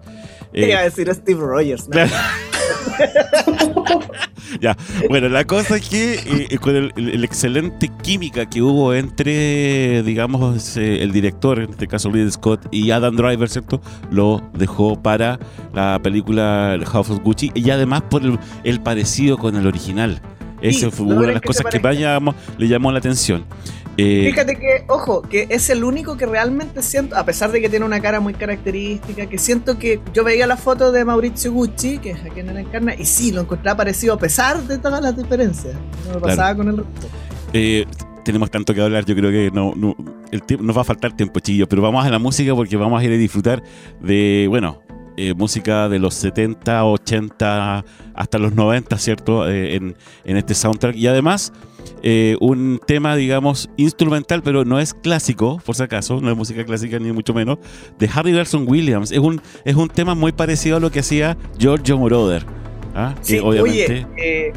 Quería 0.53 0.81
decir 0.81 1.11
Steve 1.11 1.39
Rogers. 1.39 1.89
ya, 4.61 4.77
bueno, 5.09 5.29
la 5.29 5.45
cosa 5.45 5.77
es 5.77 5.89
que 5.89 6.47
eh, 6.49 6.57
con 6.57 6.75
el, 6.75 7.23
excelente 7.23 7.89
química 8.01 8.45
que 8.45 8.61
hubo 8.61 8.93
entre, 8.93 10.03
digamos, 10.03 10.77
eh, 10.77 11.03
el 11.03 11.11
director, 11.11 11.59
en 11.59 11.71
este 11.71 11.87
caso 11.87 12.09
Ridley 12.09 12.31
Scott, 12.31 12.67
y 12.71 12.91
Adam 12.91 13.15
Driver, 13.15 13.49
¿cierto? 13.49 13.81
Lo 14.11 14.41
dejó 14.53 15.01
para 15.01 15.39
la 15.73 15.99
película 16.01 16.77
House 16.85 17.09
of 17.09 17.19
Gucci 17.19 17.51
y 17.53 17.69
además 17.69 18.03
por 18.09 18.21
el, 18.63 18.81
parecido 18.81 19.37
con 19.37 19.55
el 19.55 19.67
original. 19.67 20.21
Esa 20.61 20.89
fue 20.89 21.05
una 21.07 21.27
de 21.27 21.33
las 21.33 21.41
cosas 21.41 21.65
que 21.69 21.79
le 22.57 22.67
llamó 22.67 22.91
la 22.91 22.99
atención. 22.99 23.45
Eh, 23.97 24.27
Fíjate 24.29 24.57
que, 24.57 24.83
ojo, 24.87 25.21
que 25.21 25.47
es 25.49 25.69
el 25.69 25.83
único 25.83 26.17
que 26.17 26.25
realmente 26.25 26.81
siento, 26.81 27.15
a 27.15 27.25
pesar 27.25 27.51
de 27.51 27.61
que 27.61 27.69
tiene 27.69 27.85
una 27.85 28.01
cara 28.01 28.19
muy 28.19 28.33
característica, 28.33 29.25
que 29.27 29.37
siento 29.37 29.79
que 29.79 30.01
yo 30.13 30.23
veía 30.23 30.47
la 30.47 30.57
foto 30.57 30.91
de 30.91 31.05
Mauricio 31.05 31.53
Gucci, 31.53 31.99
que 31.99 32.11
es 32.11 32.23
aquí 32.23 32.41
en 32.41 32.53
la 32.53 32.59
encarna, 32.59 32.93
y 32.93 33.05
sí, 33.05 33.31
lo 33.31 33.41
encontraba 33.41 33.77
parecido 33.77 34.15
a 34.15 34.19
pesar 34.19 34.61
de 34.63 34.77
todas 34.79 35.01
las 35.01 35.15
diferencias. 35.15 35.75
No 36.07 36.15
me 36.15 36.19
pasaba 36.19 36.55
con 36.55 36.67
el 36.67 36.77
resto. 36.77 37.07
Eh, 37.53 37.85
tenemos 38.25 38.51
tanto 38.51 38.73
que 38.73 38.81
hablar, 38.81 39.05
yo 39.05 39.15
creo 39.15 39.31
que 39.31 39.49
no, 39.51 39.73
no 39.75 39.95
el 40.31 40.43
nos 40.59 40.75
va 40.75 40.81
a 40.81 40.85
faltar 40.85 41.15
tiempo, 41.15 41.39
chillo, 41.39 41.67
pero 41.69 41.81
vamos 41.81 42.05
a 42.05 42.09
la 42.09 42.19
música 42.19 42.53
porque 42.53 42.75
vamos 42.75 43.01
a 43.01 43.05
ir 43.05 43.11
a 43.11 43.15
disfrutar 43.15 43.63
de, 44.01 44.47
bueno, 44.49 44.81
eh, 45.15 45.33
música 45.33 45.87
de 45.87 45.99
los 45.99 46.15
70, 46.15 46.83
80 46.83 47.85
hasta 48.13 48.37
los 48.37 48.53
90, 48.53 48.97
¿cierto? 48.97 49.49
en, 49.49 49.95
en 50.25 50.37
este 50.37 50.53
soundtrack. 50.53 50.97
Y 50.97 51.07
además 51.07 51.53
eh, 52.01 52.37
un 52.39 52.79
tema, 52.85 53.15
digamos, 53.15 53.69
instrumental, 53.77 54.41
pero 54.43 54.65
no 54.65 54.79
es 54.79 54.93
clásico, 54.93 55.61
por 55.65 55.75
si 55.75 55.83
acaso, 55.83 56.21
no 56.21 56.29
es 56.29 56.37
música 56.37 56.63
clásica 56.65 56.99
ni 56.99 57.11
mucho 57.11 57.33
menos, 57.33 57.57
de 57.97 58.09
Harry 58.13 58.33
Wilson 58.33 58.65
Williams. 58.67 59.11
Es 59.11 59.19
un, 59.19 59.41
es 59.63 59.75
un 59.75 59.89
tema 59.89 60.15
muy 60.15 60.31
parecido 60.31 60.77
a 60.77 60.79
lo 60.79 60.91
que 60.91 60.99
hacía 60.99 61.37
Giorgio 61.57 61.97
Moroder. 61.97 62.45
¿ah? 62.95 63.15
Que 63.25 63.41
obviamente... 63.41 64.05
Oye, 64.13 64.17
eh, 64.17 64.53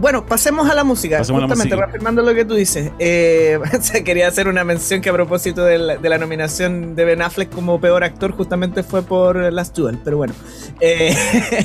bueno, 0.00 0.26
pasemos 0.26 0.68
a 0.70 0.74
la 0.74 0.84
música. 0.84 1.18
Justamente, 1.18 1.76
reafirmando 1.76 2.22
lo 2.22 2.34
que 2.34 2.44
tú 2.44 2.54
dices. 2.54 2.90
Eh, 2.98 3.58
quería 4.04 4.28
hacer 4.28 4.48
una 4.48 4.64
mención 4.64 5.00
que 5.00 5.10
a 5.10 5.12
propósito 5.12 5.64
de 5.64 5.78
la, 5.78 6.18
nominación 6.18 6.94
de 6.94 7.04
Ben 7.04 7.22
Affleck 7.22 7.50
como 7.50 7.80
peor 7.80 8.04
actor, 8.04 8.32
justamente 8.32 8.82
fue 8.82 9.02
por 9.02 9.52
Last 9.52 9.76
Duel. 9.76 9.98
Pero 10.04 10.16
bueno, 10.16 10.34
eh, 10.80 11.14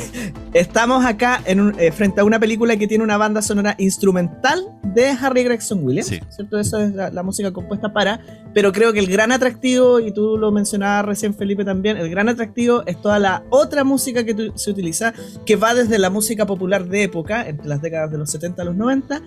estamos 0.54 1.06
acá 1.06 1.42
en 1.46 1.74
eh, 1.80 1.92
frente 1.92 2.22
a 2.22 2.24
una 2.24 2.40
película 2.40 2.78
que 2.78 2.88
tiene 2.88 3.04
una 3.04 3.18
banda 3.18 3.42
sonora 3.42 3.76
instrumental 3.78 4.64
de 4.84 5.10
Harry 5.10 5.44
Gregson 5.44 5.84
Williams. 5.84 6.12
¿cierto? 6.30 6.60
Eso 6.60 6.80
es 6.82 6.94
la, 6.94 7.24
música 7.24 7.52
compuesta 7.52 7.94
para. 7.94 8.20
Pero 8.54 8.72
creo 8.72 8.94
que 8.94 9.00
el 9.00 9.08
gran 9.08 9.32
atractivo, 9.32 10.00
y 10.00 10.12
tú 10.14 10.38
lo 10.38 10.52
mencionabas 10.52 11.06
recién, 11.06 11.34
Felipe, 11.34 11.66
también, 11.66 11.98
el 11.98 12.10
gran 12.10 12.30
atractivo 12.30 12.84
es 12.86 13.02
toda 13.02 13.20
la 13.20 13.44
otra 13.50 13.84
música 13.84 14.24
que 14.24 14.52
se 14.56 14.72
utiliza, 14.72 15.14
que 15.46 15.56
va 15.56 15.74
desde 15.74 15.98
la 15.98 16.10
música 16.10 16.46
popular 16.46 16.86
de 16.86 17.04
época, 17.04 17.48
entre 17.48 17.68
las 17.68 17.82
décadas 17.82 17.95
de 18.10 18.18
los 18.18 18.30
70 18.32 18.62
a 18.62 18.66
los 18.66 18.76
90, 18.76 19.22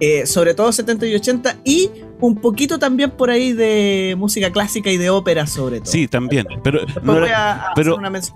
eh, 0.00 0.26
sobre 0.26 0.54
todo 0.54 0.72
70 0.72 1.06
y 1.06 1.14
80, 1.14 1.58
y 1.64 1.90
un 2.20 2.36
poquito 2.36 2.78
también 2.78 3.10
por 3.10 3.30
ahí 3.30 3.52
de 3.52 4.14
música 4.18 4.50
clásica 4.50 4.90
y 4.90 4.96
de 4.96 5.10
ópera 5.10 5.46
sobre 5.46 5.80
todo. 5.80 5.90
Sí, 5.90 6.08
también. 6.08 6.46
Pero, 6.62 6.80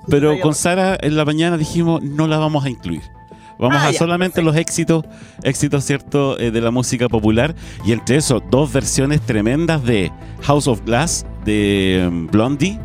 pero, 0.09 0.41
con 0.41 0.55
Sara 0.55 0.97
en 1.01 1.17
la 1.17 1.25
mañana 1.25 1.57
dijimos 1.57 2.03
no 2.03 2.27
la 2.27 2.39
vamos 2.39 2.65
a 2.65 2.71
incluir. 2.71 3.03
Vamos 3.59 3.79
ah, 3.81 3.89
a 3.89 3.93
solamente 3.93 4.41
los 4.41 4.55
éxitos, 4.55 5.05
éxitos 5.43 5.85
cierto, 5.85 6.39
eh, 6.39 6.53
de 6.53 6.61
la 6.61 6.71
música 6.71 7.09
popular. 7.09 7.57
Y 7.85 7.91
entre 7.91 8.17
eso, 8.17 8.41
dos 8.51 8.73
versiones 8.73 9.21
tremendas 9.21 9.83
de 9.83 10.13
House 10.43 10.69
of 10.69 10.83
Glass 10.85 11.27
de 11.45 12.07
um, 12.09 12.29
Blondie 12.29 12.79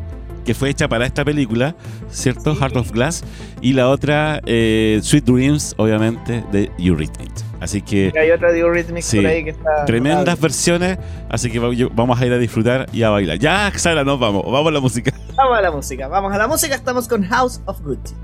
que 0.43 0.53
fue 0.53 0.69
hecha 0.69 0.87
para 0.87 1.05
esta 1.05 1.23
película, 1.25 1.75
¿cierto? 2.09 2.55
Heart 2.55 2.75
of 2.77 2.91
Glass. 2.91 3.23
Y 3.61 3.73
la 3.73 3.89
otra, 3.89 4.41
eh, 4.45 4.99
Sweet 5.01 5.25
Dreams, 5.25 5.75
obviamente, 5.77 6.43
de 6.51 6.71
Eurythmics. 6.77 7.45
Así 7.59 7.81
que. 7.81 8.11
hay 8.19 8.29
otra 8.31 8.51
de 8.51 8.59
Eurythmics 8.59 9.15
por 9.15 9.25
ahí 9.25 9.43
que 9.45 9.51
está. 9.51 9.85
Tremendas 9.85 10.39
versiones, 10.39 10.97
así 11.29 11.49
que 11.49 11.59
vamos 11.59 12.19
a 12.19 12.25
ir 12.25 12.33
a 12.33 12.37
disfrutar 12.37 12.87
y 12.91 13.03
a 13.03 13.09
bailar. 13.09 13.39
Ya, 13.39 13.71
Sara, 13.75 14.03
nos 14.03 14.19
vamos. 14.19 14.43
Vamos 14.45 14.67
a 14.67 14.71
la 14.71 14.81
música. 14.81 15.13
Vamos 15.35 15.57
a 15.57 15.61
la 15.61 15.71
música. 15.71 16.07
Vamos 16.07 16.33
a 16.33 16.37
la 16.37 16.47
música. 16.47 16.75
Estamos 16.75 17.07
con 17.07 17.23
House 17.23 17.61
of 17.65 17.79
Gucci. 17.81 18.15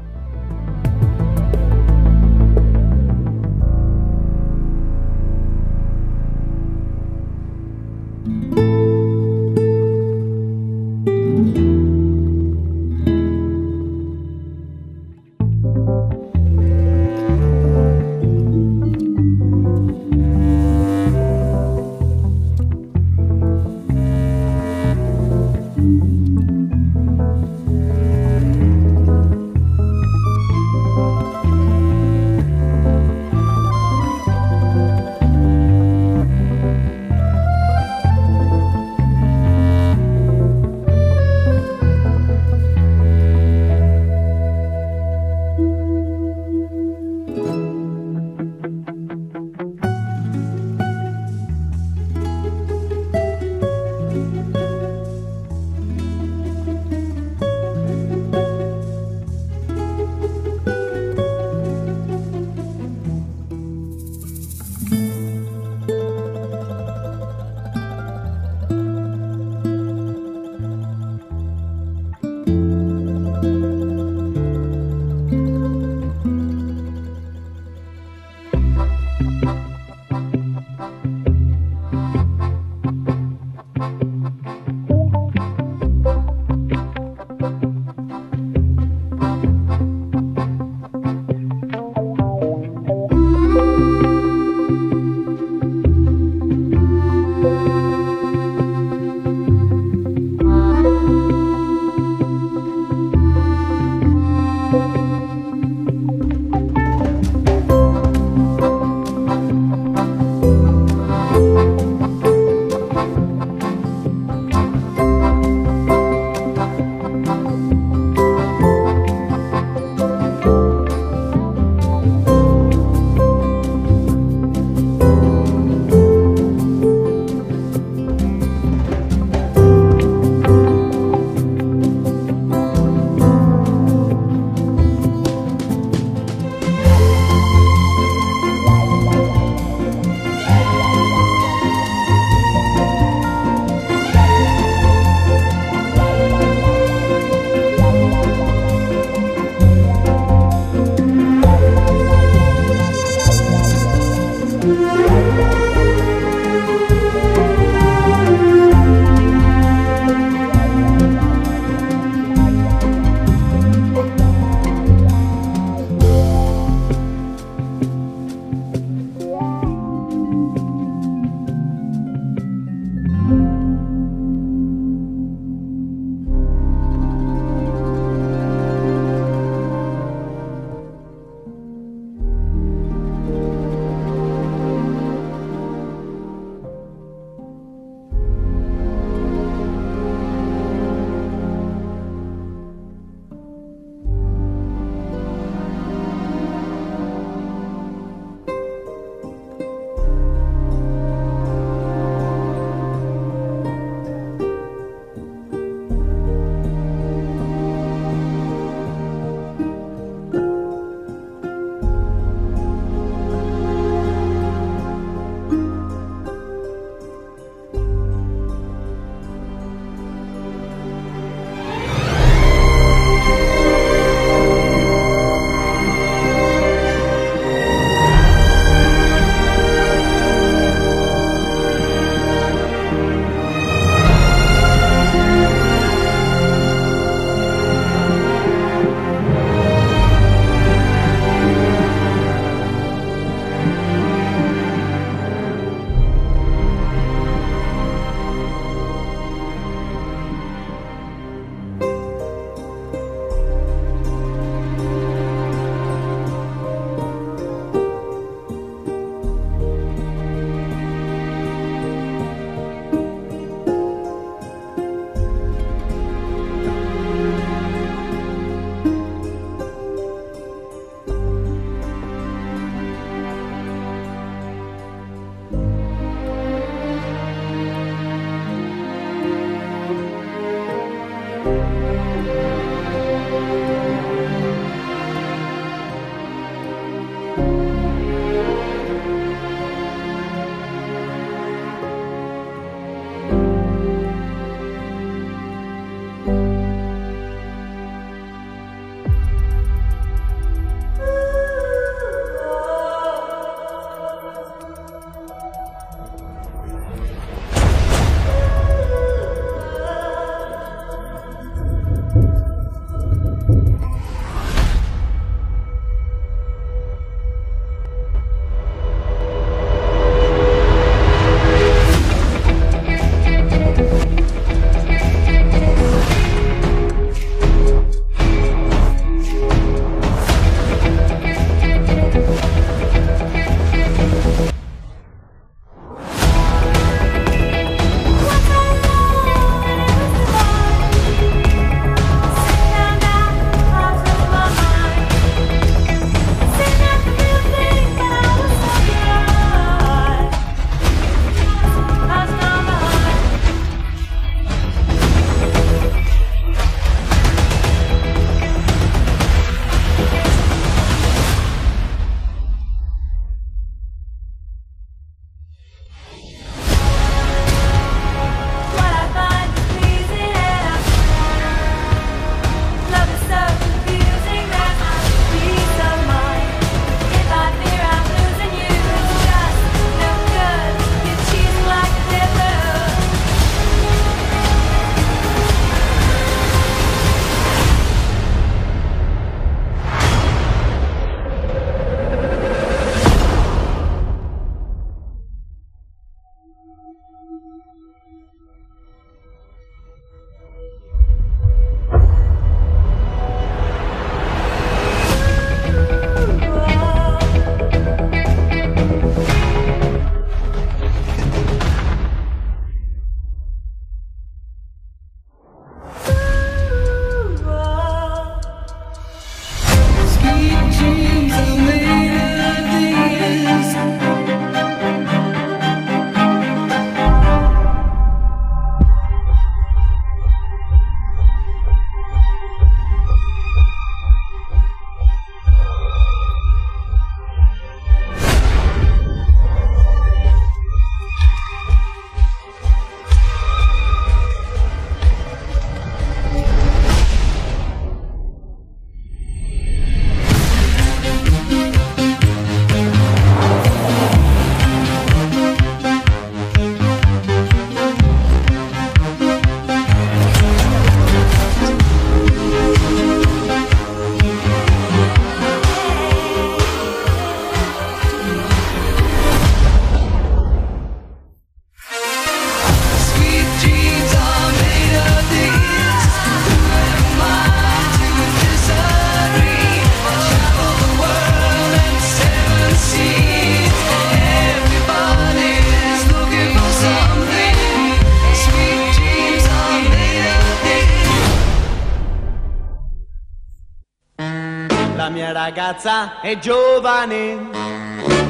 Mia 495.30 495.32
ragazza 495.32 496.22
è 496.22 496.40
giovane, 496.40 497.50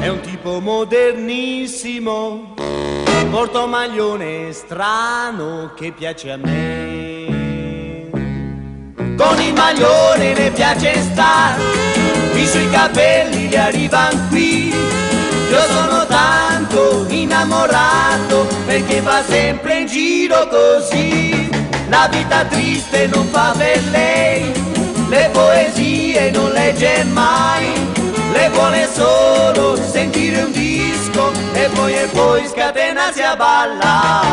è 0.00 0.08
un 0.08 0.20
tipo 0.20 0.60
modernissimo, 0.60 2.54
porto 3.30 3.66
maglione 3.66 4.52
strano 4.52 5.72
che 5.74 5.92
piace 5.92 6.32
a 6.32 6.36
me. 6.36 8.08
Con 9.16 9.40
il 9.40 9.52
maglione 9.54 10.34
ne 10.34 10.50
piace 10.50 10.94
star, 11.00 11.58
i 12.34 12.46
suoi 12.46 12.68
capelli 12.70 13.48
gli 13.48 13.56
arrivano 13.56 14.26
qui, 14.28 14.68
io 14.68 15.62
sono 15.68 16.06
tanto 16.06 17.06
innamorato 17.08 18.46
perché 18.66 19.00
va 19.00 19.22
sempre 19.26 19.80
in 19.80 19.86
giro 19.86 20.48
così, 20.48 21.48
la 21.88 22.08
vita 22.10 22.44
triste 22.44 23.06
non 23.06 23.26
fa 23.26 23.54
per 23.56 23.82
lei 23.90 24.59
le 25.10 25.28
poesie 25.32 26.30
non 26.30 26.52
legge 26.52 27.02
mai, 27.04 27.66
le 28.32 28.48
vuole 28.50 28.88
solo 28.92 29.74
sentire 29.76 30.42
un 30.42 30.52
disco 30.52 31.32
e 31.52 31.68
poi 31.74 31.94
e 31.94 32.06
poi 32.12 32.46
scatenarsi 32.46 33.20
a 33.20 33.34
ballare. 33.34 34.28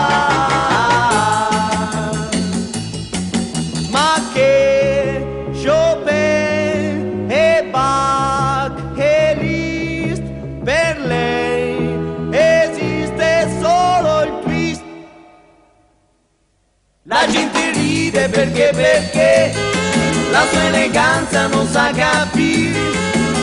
Ma 3.89 4.21
che 4.33 5.49
Chopin 5.51 7.25
e 7.27 7.67
Bach 7.71 8.97
e 8.97 9.35
Liszt 9.39 10.21
per 10.63 10.99
lei 10.99 12.29
esiste 12.29 13.49
solo 13.59 14.21
il 14.21 14.33
twist. 14.43 14.83
La 17.03 17.25
gente 17.27 17.71
ride 17.71 18.29
perché 18.29 18.69
perché 18.75 19.76
la 20.31 20.45
sua 20.49 20.63
eleganza 20.65 21.47
non 21.47 21.67
sa 21.67 21.91
capire, 21.91 22.79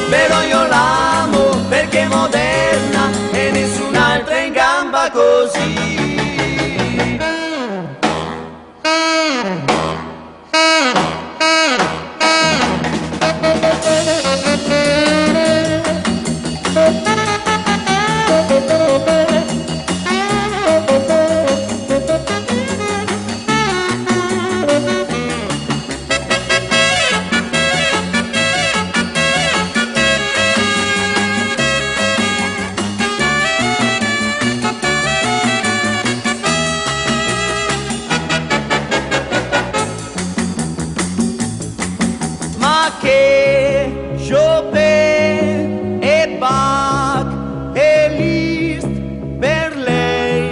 però 0.09 0.43
io 0.43 0.67
l'amo 0.67 1.67
perché 1.69 2.01
è 2.03 2.07
moderna 2.07 3.11
e 3.33 3.51
nessun'altra 3.51 4.39
in 4.39 4.53
gamba 4.53 5.11
così. 5.11 6.05
che 43.01 44.17
Chopin 44.27 45.99
e 46.01 46.37
Bach 46.39 47.27
e 47.75 48.09
Liszt 48.17 48.89
per 49.39 49.77
lei 49.77 50.51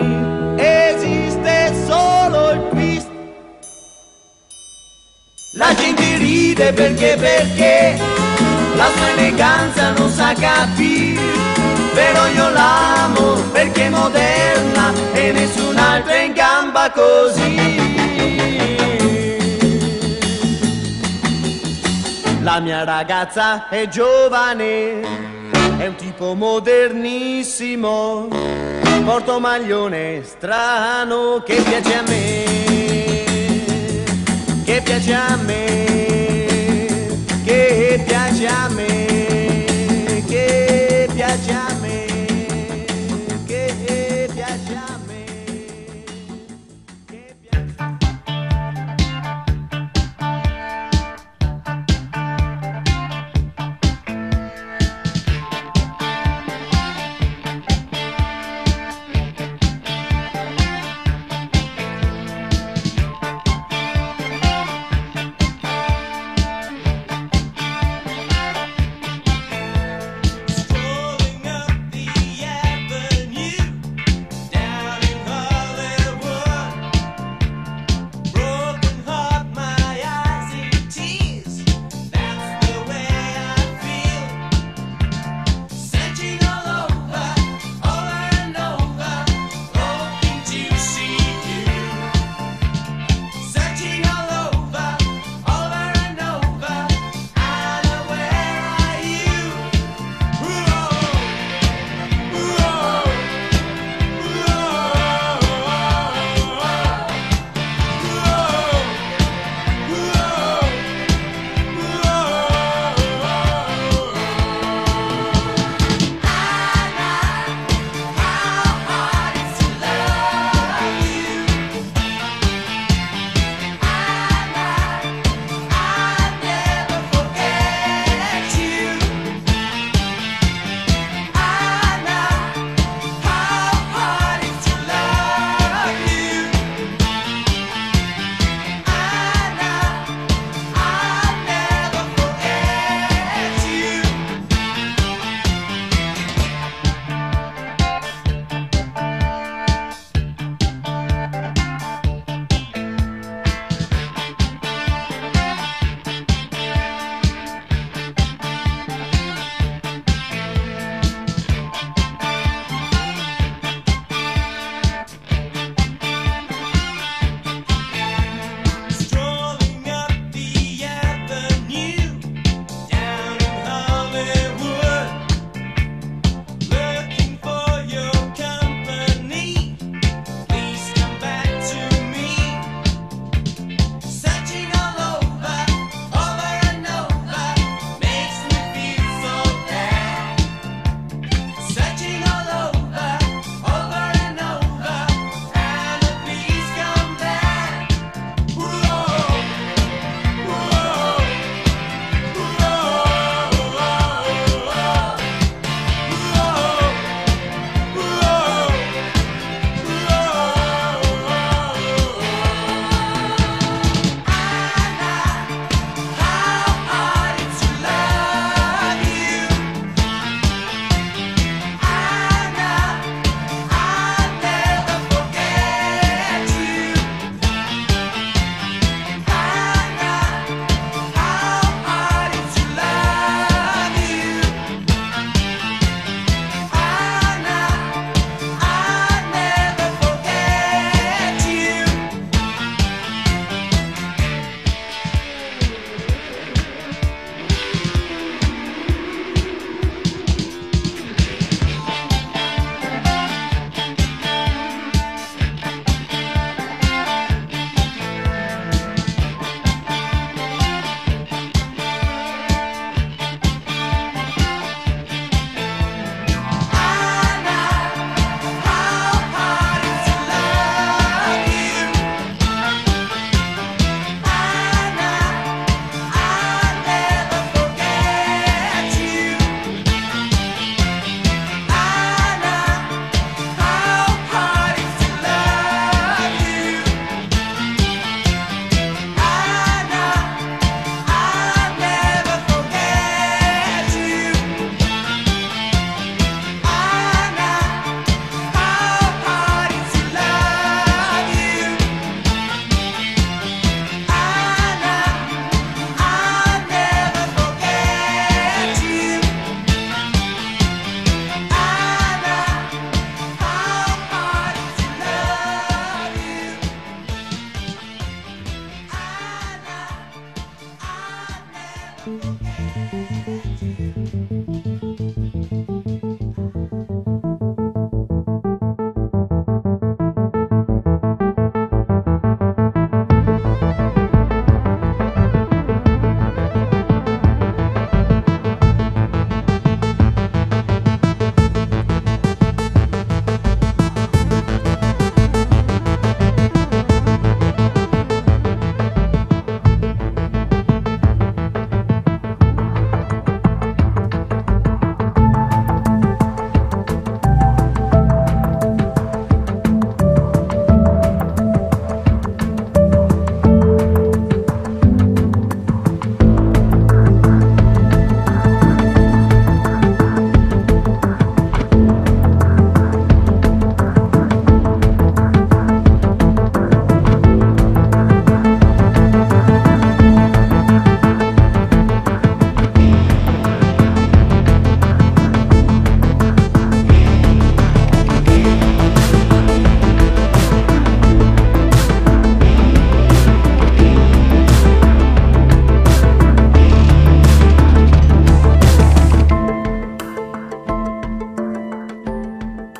esiste 0.57 1.73
solo 1.87 2.51
il 2.51 2.69
twist. 2.71 3.09
La 5.55 5.75
gente 5.75 6.17
ride 6.17 6.73
perché 6.73 7.17
perché 7.19 7.99
la 8.75 8.89
sua 8.97 9.11
eleganza 9.11 9.93
non 9.93 10.11
sa 10.11 10.33
capire, 10.35 11.21
però 11.95 12.27
io 12.29 12.49
l'amo 12.51 13.35
perché 13.53 13.87
è 13.87 13.89
moderna 13.91 14.93
e 15.13 15.33
nessun'altra 15.33 16.17
in 16.17 16.33
gamba 16.33 16.91
così. 16.91 18.82
La 22.43 22.61
mia 22.61 22.85
ragazza 22.85 23.69
è 23.69 23.87
giovane, 23.89 25.01
è 25.79 25.87
un 25.87 25.95
tipo 25.97 26.35
modernissimo, 26.35 28.29
porto 29.05 29.39
maglione 29.39 30.23
strano 30.25 31.43
che 31.45 31.63
piace 31.63 31.95
a 31.95 32.03
me, 32.03 32.45
che 34.65 34.81
piace 34.85 35.15
a 35.15 35.37
me 35.37 35.93
che 37.45 38.03
piace 38.07 38.47
a 38.47 38.69
me, 38.69 38.72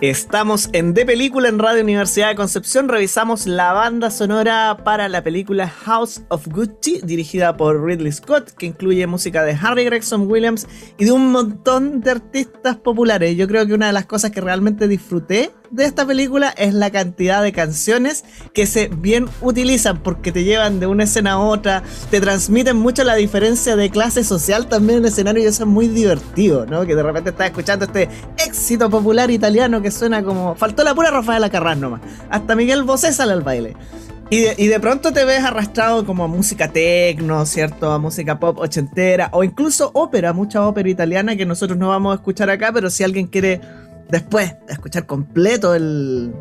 Estamos 0.03 0.69
en 0.73 0.95
De 0.95 1.07
Película 1.07 1.49
en 1.49 1.61
Radio 1.61 1.81
Universidad 1.81 2.31
de 2.31 2.35
Concepción. 2.35 2.89
Revisamos 2.89 3.47
la 3.47 3.73
banda 3.73 4.11
sonora 4.11 4.79
para 4.83 5.09
la 5.09 5.23
película 5.23 5.69
House 5.69 6.23
of 6.27 6.49
Gucci, 6.49 7.03
dirigida 7.05 7.57
por 7.57 7.85
Ridley 7.85 8.11
Scott, 8.11 8.51
que 8.51 8.67
incluye 8.67 9.07
música 9.07 9.45
de 9.45 9.53
Harry 9.53 9.85
Gregson 9.85 10.29
Williams 10.29 10.67
y 10.99 11.05
de 11.05 11.13
un 11.13 11.31
montón 11.31 12.01
de 12.01 12.11
artistas 12.11 12.79
populares. 12.79 13.37
Yo 13.37 13.47
creo 13.47 13.65
que 13.65 13.75
una 13.75 13.87
de 13.87 13.93
las 13.93 14.07
cosas 14.07 14.33
que 14.33 14.41
realmente 14.41 14.89
disfruté 14.89 15.53
de 15.73 15.87
esta 15.87 16.07
película 16.07 16.51
es 16.51 16.75
la 16.75 16.91
cantidad 16.91 17.43
de 17.43 17.51
canciones 17.53 18.25
que 18.53 18.67
se 18.67 18.89
bien 18.89 19.27
utilizan 19.41 20.03
porque 20.03 20.31
te 20.31 20.45
llevan 20.45 20.81
de 20.81 20.87
una 20.87 21.05
escena 21.05 21.33
a 21.33 21.39
otra, 21.39 21.83
te 22.11 22.21
transmiten 22.21 22.77
mucho 22.77 23.05
la 23.05 23.15
diferencia 23.15 23.75
de 23.75 23.91
clase 23.91 24.23
social 24.23 24.67
también 24.67 24.99
en 24.99 25.05
el 25.05 25.11
escenario 25.11 25.43
y 25.43 25.47
eso 25.47 25.65
es 25.65 25.69
muy 25.69 25.89
divertido, 25.89 26.67
¿no? 26.67 26.85
Que 26.85 26.95
de 26.95 27.03
repente 27.03 27.31
estás 27.31 27.47
escuchando 27.47 27.87
este 27.87 28.09
éxito 28.47 28.91
popular 28.91 29.31
italiano 29.31 29.81
que 29.81 29.91
suena 29.91 30.23
como... 30.23 30.55
Faltó 30.55 30.85
la 30.85 30.95
pura 30.95 31.11
Rafaela 31.11 31.49
Carrás 31.49 31.79
nomás. 31.79 32.03
Hasta 32.29 32.55
Miguel 32.55 32.83
Bosé 32.83 33.13
sale 33.13 33.33
al 33.33 33.43
baile. 33.43 33.75
Y 34.29 34.41
de, 34.41 34.55
y 34.57 34.67
de, 34.67 34.81
pronto 34.81 35.13
te 35.13 35.25
ves 35.25 35.45
arrastrado 35.45 36.07
como 36.07 36.25
a 36.25 36.27
música 36.27 36.69
tecno, 36.69 37.45
¿cierto? 37.45 37.93
A 37.93 37.99
música 37.99 38.39
pop 38.39 38.59
ochentera 38.59 39.29
o 39.33 39.45
incluso 39.45 39.91
ópera, 39.95 40.33
mucha 40.33 40.67
ópera 40.67 40.89
italiana 40.89 41.37
que 41.37 41.45
nosotros 41.45 41.79
no 41.79 41.89
vamos 41.89 42.13
a 42.13 42.15
escuchar 42.17 42.49
acá, 42.49 42.73
pero 42.73 42.89
si 42.89 43.05
alguien 43.05 43.27
quiere 43.27 43.61
después 44.13 44.55
de 44.67 44.75
escuchar 44.75 45.07
completo 45.07 45.75
el, 45.75 46.35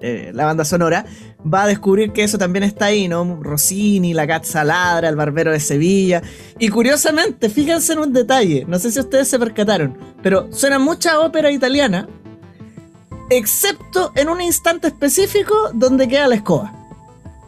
eh, 0.00 0.32
la 0.34 0.46
banda 0.46 0.64
sonora, 0.64 1.04
va 1.42 1.64
a 1.64 1.66
descubrir 1.66 2.12
que 2.12 2.24
eso 2.24 2.38
también 2.38 2.62
está 2.62 2.86
ahí, 2.86 3.06
¿no? 3.06 3.38
Rossini, 3.42 4.14
La 4.14 4.26
Cazza 4.26 4.64
Ladra, 4.64 5.10
El 5.10 5.16
Barbero 5.16 5.52
de 5.52 5.60
Sevilla. 5.60 6.22
Y 6.58 6.70
curiosamente, 6.70 7.50
fíjense 7.50 7.92
en 7.92 7.98
un 7.98 8.12
detalle, 8.14 8.64
no 8.66 8.78
sé 8.78 8.90
si 8.90 8.98
ustedes 8.98 9.28
se 9.28 9.38
percataron, 9.38 9.98
pero 10.22 10.50
suena 10.52 10.78
mucha 10.78 11.20
ópera 11.20 11.50
italiana, 11.50 12.08
excepto 13.28 14.10
en 14.16 14.30
un 14.30 14.40
instante 14.40 14.88
específico 14.88 15.54
donde 15.74 16.08
queda 16.08 16.28
la 16.28 16.36
escoba. 16.36 16.72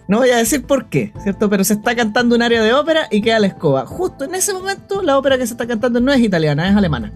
No 0.09 0.19
voy 0.19 0.31
a 0.31 0.37
decir 0.37 0.67
por 0.67 0.91
qué, 0.91 1.15
¿cierto? 1.23 1.49
Pero 1.49 1.65
se 1.65 1.73
está 1.75 1.97
cantando 1.97 2.37
un 2.37 2.43
área 2.43 2.63
de 2.63 2.75
ópera 2.75 3.09
y 3.11 3.23
queda 3.23 3.39
la 3.39 3.47
escoba. 3.47 3.87
Justo 3.87 4.25
en 4.25 4.35
ese 4.35 4.53
momento, 4.53 5.01
la 5.03 5.17
ópera 5.17 5.39
que 5.39 5.47
se 5.47 5.55
está 5.55 5.67
cantando 5.67 6.01
no 6.01 6.13
es 6.13 6.21
italiana, 6.21 6.69
es 6.69 6.77
alemana. 6.77 7.13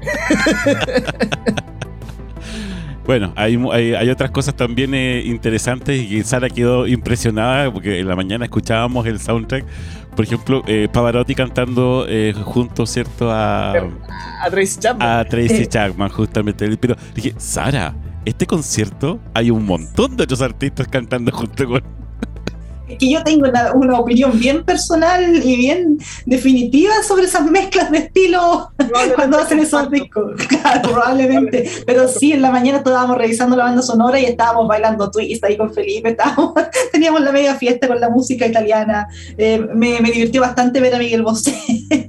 Bueno, 3.10 3.32
hay, 3.34 3.56
hay, 3.72 4.08
otras 4.08 4.30
cosas 4.30 4.54
también 4.54 4.94
eh, 4.94 5.22
interesantes 5.24 6.00
y 6.00 6.08
que 6.08 6.22
Sara 6.22 6.48
quedó 6.48 6.86
impresionada 6.86 7.72
porque 7.72 7.98
en 7.98 8.06
la 8.06 8.14
mañana 8.14 8.44
escuchábamos 8.44 9.04
el 9.04 9.18
soundtrack. 9.18 9.64
Por 10.14 10.24
ejemplo, 10.24 10.62
eh, 10.68 10.86
Pavarotti 10.92 11.34
cantando 11.34 12.06
eh, 12.08 12.32
junto, 12.44 12.86
¿cierto? 12.86 13.28
A, 13.32 13.72
a 13.72 14.50
Tracy 14.50 14.78
Chapman. 14.78 15.08
A 15.08 15.24
Tracy 15.24 15.66
Chapman, 15.68 16.08
justamente. 16.10 16.76
Pero 16.76 16.94
dije, 17.12 17.34
Sara, 17.36 17.96
este 18.24 18.46
concierto 18.46 19.18
hay 19.34 19.50
un 19.50 19.66
montón 19.66 20.16
de 20.16 20.22
otros 20.22 20.40
artistas 20.40 20.86
cantando 20.86 21.32
junto 21.32 21.66
con 21.66 21.82
que 22.98 23.10
yo 23.10 23.22
tengo 23.22 23.46
una, 23.74 24.00
opinión 24.00 24.38
bien 24.38 24.64
personal 24.64 25.44
y 25.44 25.56
bien 25.56 25.98
definitiva 26.26 26.94
sobre 27.06 27.24
esas 27.24 27.50
mezclas 27.50 27.90
de 27.90 27.98
estilo 27.98 28.70
cuando 29.14 29.38
hacen 29.38 29.58
esos 29.58 29.90
discos. 29.90 30.32
Claro, 30.50 30.90
probablemente. 30.90 31.70
Pero 31.86 32.08
sí, 32.08 32.32
en 32.32 32.42
la 32.42 32.50
mañana 32.50 32.78
estábamos 32.78 33.16
revisando 33.16 33.56
la 33.56 33.64
banda 33.64 33.82
sonora 33.82 34.18
y 34.18 34.24
estábamos 34.24 34.66
bailando 34.68 35.10
twist 35.10 35.42
ahí 35.44 35.56
con 35.56 35.72
Felipe. 35.72 36.10
Estábamos, 36.10 36.54
teníamos 36.92 37.20
la 37.20 37.32
media 37.32 37.54
fiesta 37.54 37.86
con 37.88 38.00
la 38.00 38.10
música 38.10 38.46
italiana. 38.46 39.08
Eh, 39.38 39.58
me, 39.74 40.00
me, 40.00 40.10
divirtió 40.10 40.40
bastante 40.40 40.80
ver 40.80 40.94
a 40.94 40.98
Miguel 40.98 41.22
Bosé. 41.22 41.56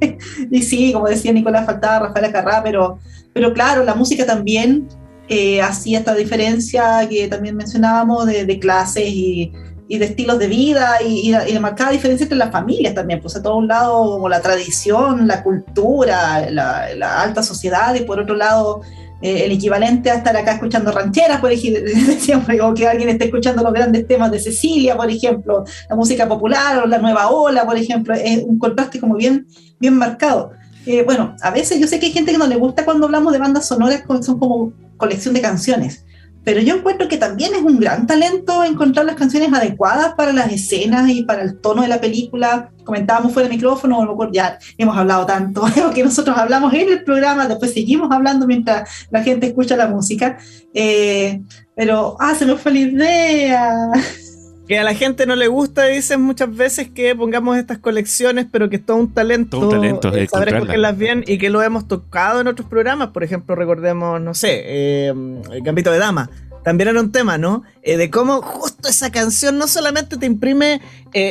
y 0.52 0.62
sí, 0.64 0.92
como 0.92 1.08
decía 1.08 1.32
Nicolás, 1.32 1.66
faltaba 1.66 2.08
Rafael 2.08 2.32
Carrá, 2.32 2.62
pero, 2.64 3.00
pero 3.34 3.54
claro, 3.54 3.84
la 3.84 3.96
música 3.96 4.26
también 4.26 4.88
eh, 5.34 5.62
hacía 5.62 6.00
esta 6.00 6.14
diferencia 6.14 7.08
que 7.10 7.28
también 7.30 7.56
mencionábamos 7.56 8.26
de, 8.26 8.46
de 8.46 8.60
clases 8.60 9.06
y 9.08 9.54
y 9.92 9.98
de 9.98 10.06
estilos 10.06 10.40
de 10.40 10.48
vida 10.48 11.00
y, 11.06 11.30
y, 11.30 11.54
de 11.54 11.60
marcada 11.60 11.92
diferencia 11.92 12.24
entre 12.24 12.38
las 12.38 12.50
familias 12.50 12.96
también, 12.96 13.20
pues 13.20 13.36
a 13.36 13.44
todo 13.44 13.58
un 13.58 13.68
lado 13.68 14.12
como 14.12 14.30
la 14.30 14.40
tradición, 14.40 15.28
la 15.28 15.44
cultura, 15.44 16.50
la, 16.50 16.96
la 16.96 17.22
alta 17.22 17.44
sociedad 17.44 17.94
y 17.96 18.06
por 18.06 18.18
otro 18.18 18.36
lado 18.36 18.84
eh, 19.22 19.44
el 19.44 19.52
equivalente 19.52 20.10
a 20.10 20.16
estar 20.16 20.38
acá 20.38 20.54
escuchando 20.54 20.94
rancheras, 20.94 21.42
por 21.42 21.52
ejemplo, 21.52 21.82
o 22.70 22.74
que 22.74 22.88
alguien 22.88 23.10
esté 23.10 23.26
escuchando 23.26 23.64
los 23.64 23.74
grandes 23.74 24.08
temas 24.08 24.32
de 24.32 24.40
Cecilia, 24.40 24.96
por 24.96 25.12
ejemplo, 25.12 25.66
la 25.90 25.96
música 25.98 26.26
popular 26.26 26.78
o 26.78 26.88
la 26.88 26.98
nueva 26.98 27.30
ola, 27.30 27.66
por 27.66 27.76
ejemplo, 27.76 28.14
es 28.14 28.42
un 28.46 28.60
contraste 28.60 28.98
como 28.98 29.16
bien, 29.16 29.46
bien 29.78 29.98
marcado. 29.98 30.52
Eh, 30.86 31.04
bueno, 31.04 31.36
a 31.42 31.52
veces 31.52 31.82
yo 31.82 31.88
sé 31.88 32.00
que 32.00 32.06
hay 32.06 32.14
gente 32.14 32.32
que 32.32 32.38
no 32.38 32.48
le 32.48 32.56
gusta 32.56 32.86
cuando 32.86 33.08
hablamos 33.08 33.34
de 33.34 33.40
bandas 33.40 33.68
sonoras, 33.68 34.04
son 34.22 34.40
como 34.40 34.72
colección 34.96 35.34
de 35.34 35.42
canciones 35.42 36.06
pero 36.44 36.60
yo 36.60 36.76
encuentro 36.76 37.08
que 37.08 37.18
también 37.18 37.54
es 37.54 37.62
un 37.62 37.80
gran 37.80 38.08
talento 38.08 38.64
encontrar 38.64 39.06
las 39.06 39.16
canciones 39.16 39.54
adecuadas 39.54 40.16
para 40.16 40.34
las 40.34 40.52
escenas 40.52 41.10
y 41.10 41.24
para 41.24 41.44
el 41.44 41.60
tono 41.60 41.84
de 41.84 41.88
la 41.88 42.02
película. 42.02 42.72
Comentábamos 42.84 43.34
fuera 43.34 43.48
del 43.48 43.58
micrófono, 43.58 44.18
ya 44.32 44.58
hemos 44.78 44.98
hablado 44.98 45.26
tanto, 45.26 45.64
que 45.94 46.04
nosotros 46.04 46.36
hablamos 46.38 46.74
en 46.74 46.90
el 46.90 47.04
programa, 47.04 47.48
después 47.48 47.74
seguimos 47.74 48.12
hablando 48.12 48.48
mientras 48.48 49.08
la 49.12 49.24
gente 49.24 49.48
escucha 49.48 49.78
la 49.78 49.88
música. 49.88 50.38
Eh, 50.74 51.42
pero, 51.76 52.18
ah, 52.20 52.34
se 52.36 52.46
me 52.46 52.56
fue 52.56 52.72
la 52.72 52.80
idea 52.80 53.92
que 54.68 54.80
a 54.80 54.84
la 54.84 54.94
gente 54.94 55.26
no 55.26 55.36
le 55.36 55.48
gusta, 55.48 55.86
dicen 55.86 56.22
muchas 56.22 56.56
veces 56.56 56.90
que 56.90 57.16
pongamos 57.16 57.58
estas 57.58 57.80
colecciones, 57.80 58.46
pero 58.52 58.70
que 58.70 58.78
es 58.78 58.86
todo 58.86 58.98
un 58.98 59.14
talento, 59.14 59.58
todo 59.58 59.70
un 59.70 59.76
talento 59.76 60.16
eh, 60.16 60.28
saber 60.28 60.56
escogerlas 60.56 60.98
bien 60.98 61.24
y 61.28 61.38
que 61.38 61.50
lo 61.50 61.62
hemos 61.62 61.88
tocado 61.88 62.42
en 62.42 62.48
otros 62.48 62.68
programas. 62.70 63.10
Por 63.10 63.24
ejemplo, 63.24 63.56
recordemos, 63.56 64.22
no 64.22 64.34
sé, 64.34 64.62
eh, 64.64 65.08
el 65.52 65.62
Gambito 65.64 65.92
de 65.92 66.00
Dama. 66.00 66.30
También 66.64 66.90
era 66.90 67.00
un 67.00 67.12
tema, 67.12 67.40
¿no? 67.40 67.64
Eh, 67.82 67.98
de 67.98 68.12
cómo 68.12 68.44
justo 68.44 68.88
esa 68.88 69.12
canción 69.12 69.58
no 69.58 69.68
solamente 69.68 70.18
te 70.18 70.28
imprime 70.28 70.80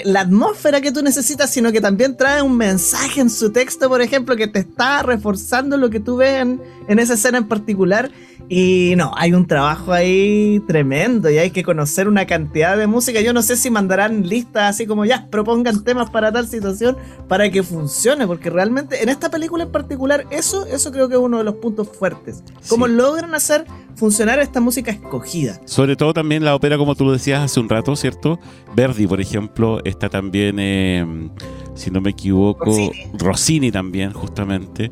la 0.05 0.21
atmósfera 0.21 0.83
que 0.83 0.93
tú 0.93 1.03
necesitas, 1.03 1.49
sino 1.49 1.73
que 1.73 1.81
también 1.81 2.17
trae 2.17 2.43
un 2.43 2.55
mensaje 2.55 3.23
en 3.23 3.31
su 3.31 3.51
texto, 3.53 3.89
por 3.89 4.03
ejemplo, 4.03 4.37
que 4.37 4.49
te 4.49 4.59
está 4.59 5.03
reforzando 5.03 5.79
lo 5.79 5.89
que 5.89 6.01
tú 6.01 6.17
ves 6.17 6.43
en, 6.43 6.61
en 6.89 6.99
esa 6.99 7.15
escena 7.15 7.39
en 7.39 7.49
particular 7.49 8.11
y 8.53 8.95
no, 8.97 9.13
hay 9.17 9.33
un 9.33 9.47
trabajo 9.47 9.93
ahí 9.93 10.61
tremendo 10.67 11.31
y 11.31 11.39
hay 11.39 11.53
que 11.53 11.63
conocer 11.63 12.09
una 12.09 12.27
cantidad 12.27 12.77
de 12.77 12.89
música. 12.89 13.21
Yo 13.21 13.33
no 13.33 13.43
sé 13.43 13.57
si 13.57 13.71
mandarán 13.71 14.29
listas 14.29 14.75
así 14.75 14.87
como 14.87 15.05
ya, 15.05 15.29
propongan 15.31 15.85
temas 15.85 16.11
para 16.11 16.33
tal 16.33 16.49
situación 16.49 16.97
para 17.29 17.49
que 17.49 17.63
funcione, 17.63 18.27
porque 18.27 18.51
realmente 18.51 19.05
en 19.05 19.09
esta 19.09 19.31
película 19.31 19.63
en 19.63 19.71
particular, 19.71 20.27
eso, 20.33 20.67
eso 20.67 20.91
creo 20.91 21.09
que 21.09 21.15
es 21.15 21.21
uno 21.21 21.39
de 21.39 21.45
los 21.45 21.55
puntos 21.55 21.91
fuertes. 21.97 22.43
Cómo 22.69 22.89
logran 22.89 23.37
hacer 23.37 23.67
funcionar 23.95 24.41
esta 24.41 24.61
música 24.61 24.91
escogida. 24.91 25.61
Sobre 25.65 25.95
todo 25.95 26.13
también 26.13 26.45
la 26.45 26.57
ópera, 26.57 26.77
como 26.77 26.97
tú 26.97 27.05
lo 27.05 27.13
decías 27.13 27.45
hace 27.45 27.61
un 27.61 27.69
rato, 27.69 27.95
¿cierto? 27.95 28.41
Verdi, 28.75 29.07
por 29.07 29.21
ejemplo, 29.21 29.81
está 29.85 30.09
también. 30.09 30.57
Eh, 30.59 31.31
si 31.75 31.91
no 31.91 32.01
me 32.01 32.11
equivoco, 32.11 32.91
Rossini, 33.15 33.71
también, 33.71 34.13
justamente, 34.13 34.91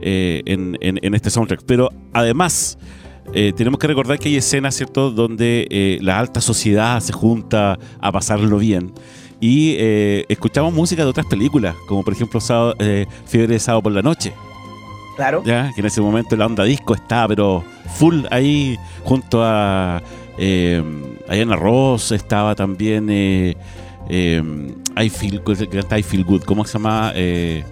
eh, 0.00 0.42
en, 0.46 0.76
en, 0.80 1.14
este 1.14 1.30
soundtrack. 1.30 1.62
Pero 1.66 1.90
además, 2.12 2.78
eh, 3.32 3.52
tenemos 3.56 3.78
que 3.78 3.86
recordar 3.86 4.18
que 4.18 4.28
hay 4.28 4.36
escenas, 4.36 4.74
¿cierto?, 4.74 5.10
donde 5.10 5.66
eh, 5.70 5.98
la 6.02 6.18
alta 6.18 6.40
sociedad 6.40 7.00
se 7.00 7.12
junta 7.12 7.78
a 8.00 8.12
pasarlo 8.12 8.58
bien. 8.58 8.92
Y 9.38 9.76
escuchamos 10.28 10.72
música 10.72 11.04
de 11.04 11.10
otras 11.10 11.26
películas, 11.26 11.76
como 11.86 12.02
por 12.02 12.14
ejemplo 12.14 12.40
Fiebre 12.40 13.52
de 13.52 13.58
Sábado 13.58 13.82
por 13.82 13.92
la 13.92 14.00
Noche. 14.00 14.32
Claro. 15.16 15.42
¿Ya? 15.44 15.72
Que 15.74 15.82
en 15.82 15.86
ese 15.86 16.00
momento 16.00 16.36
la 16.36 16.46
onda 16.46 16.64
disco 16.64 16.94
está, 16.94 17.28
pero 17.28 17.62
full 17.98 18.24
ahí, 18.30 18.78
junto 19.04 19.42
a 19.44 20.02
eh, 20.38 20.82
Ayana 21.28 21.56
Ross, 21.56 22.12
estaba 22.12 22.54
también 22.54 23.08
eh, 23.10 23.54
I, 24.96 25.08
feel, 25.08 25.42
I 25.96 26.02
Feel 26.02 26.24
Good, 26.24 26.42
¿cómo 26.42 26.64
se 26.64 26.74
llama? 26.74 27.12
Eh, 27.14 27.64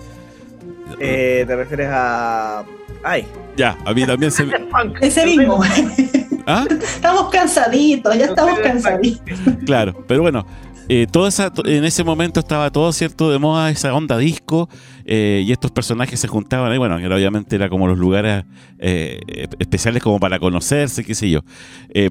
eh, 0.99 1.45
¿Te 1.47 1.57
refieres 1.57 1.89
a... 1.91 2.65
Ay. 3.03 3.27
Ya, 3.57 3.77
a 3.85 3.93
mí 3.93 4.05
también 4.05 4.33
se... 4.33 4.47
Ese 5.01 5.27
mismo. 5.27 5.61
¿Ah? 6.47 6.67
Estamos 6.69 7.31
cansaditos, 7.31 8.17
ya 8.19 8.27
estamos 8.27 8.59
cansaditos. 8.61 9.39
Claro, 9.65 10.05
pero 10.07 10.23
bueno, 10.23 10.45
eh, 10.89 11.07
esa, 11.27 11.51
en 11.65 11.85
ese 11.85 12.05
momento 12.05 12.41
estaba 12.41 12.71
todo 12.71 12.93
cierto 12.93 13.31
de 13.31 13.39
moda 13.39 13.71
esa 13.71 13.95
onda 13.95 14.19
disco 14.19 14.69
eh, 15.07 15.43
y 15.47 15.51
estos 15.51 15.71
personajes 15.71 16.21
se 16.21 16.29
juntaban 16.29 16.71
ahí, 16.71 16.79
bueno, 16.79 16.97
obviamente 16.97 17.57
era 17.57 17.71
como 17.71 17.89
los 17.89 17.99
lugares 17.99 18.45
eh, 18.79 19.21
especiales 19.59 20.03
como 20.03 20.21
para 20.21 20.39
conocerse, 20.39 21.05
qué 21.05 21.15
sé 21.15 21.31
yo. 21.31 21.41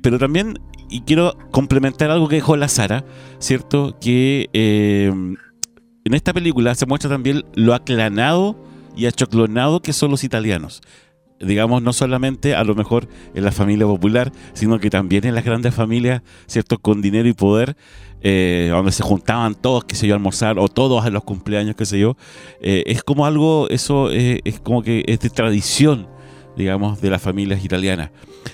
pero 0.01 0.17
también, 0.17 0.59
y 0.89 1.01
quiero 1.01 1.38
complementar 1.51 2.09
algo 2.09 2.28
que 2.28 2.36
dijo 2.36 2.55
la 2.55 2.67
Sara, 2.67 3.05
¿cierto? 3.38 3.97
Que 4.01 4.49
en 6.06 6.14
esta 6.14 6.34
película 6.34 6.76
se 6.76 6.86
muestra 6.86 7.10
también 7.10 7.43
lo 7.56 7.74
aclanado 7.74 8.56
y 8.95 9.06
achoclonado 9.06 9.82
que 9.82 9.93
son 9.93 10.12
los 10.12 10.24
italianos 10.24 10.82
digamos, 11.39 11.82
no 11.82 11.93
solamente 11.93 12.56
a 12.56 12.64
lo 12.64 12.76
mejor 12.76 13.08
en 13.34 13.43
la 13.43 13.51
familia 13.51 13.86
popular, 13.86 14.32
sino 14.54 14.80
que 14.80 14.89
también 14.89 15.26
en 15.26 15.36
las 15.36 15.43
grandes 15.43 15.74
familias, 15.74 16.22
¿cierto? 16.47 16.78
Con 16.78 17.01
dinero 17.01 17.28
y 17.28 17.34
poder, 17.34 17.76
eh, 18.22 18.70
donde 18.72 18.91
se 18.91 19.04
juntaban 19.04 19.56
todos, 19.56 19.84
qué 19.86 19.95
sé 19.95 20.08
yo, 20.08 20.14
a 20.14 20.18
almorzar, 20.18 20.58
o 20.60 20.68
todos 20.68 21.06
a 21.06 21.10
los 21.10 21.24
cumpleaños, 21.24 21.76
qué 21.76 21.86
sé 21.86 21.99
yo, 21.99 22.16
eh, 22.62 22.84
es 22.88 23.04
como 23.04 23.26
algo, 23.26 23.68
eso 23.70 24.12
eh, 24.12 24.41
es 24.43 24.60
como 24.60 24.82
que 24.82 25.04
es 25.08 25.20
de 25.20 25.30
tradición, 25.30 26.08
digamos, 26.56 27.01
de 27.01 27.10
las 27.10 27.22
familias 27.22 27.64
italianas. 27.64 28.12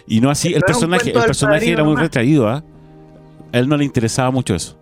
Y 0.07 0.21
no 0.21 0.29
así, 0.29 0.53
el 0.53 0.61
personaje, 0.61 1.11
el 1.11 1.23
personaje 1.23 1.71
era 1.71 1.83
muy 1.83 1.95
retraído, 1.95 2.47
¿ah? 2.47 2.63
A 3.51 3.57
él 3.57 3.67
no 3.67 3.77
le 3.77 3.85
interesaba 3.85 4.29
mucho 4.31 4.53
eso. 4.55 4.78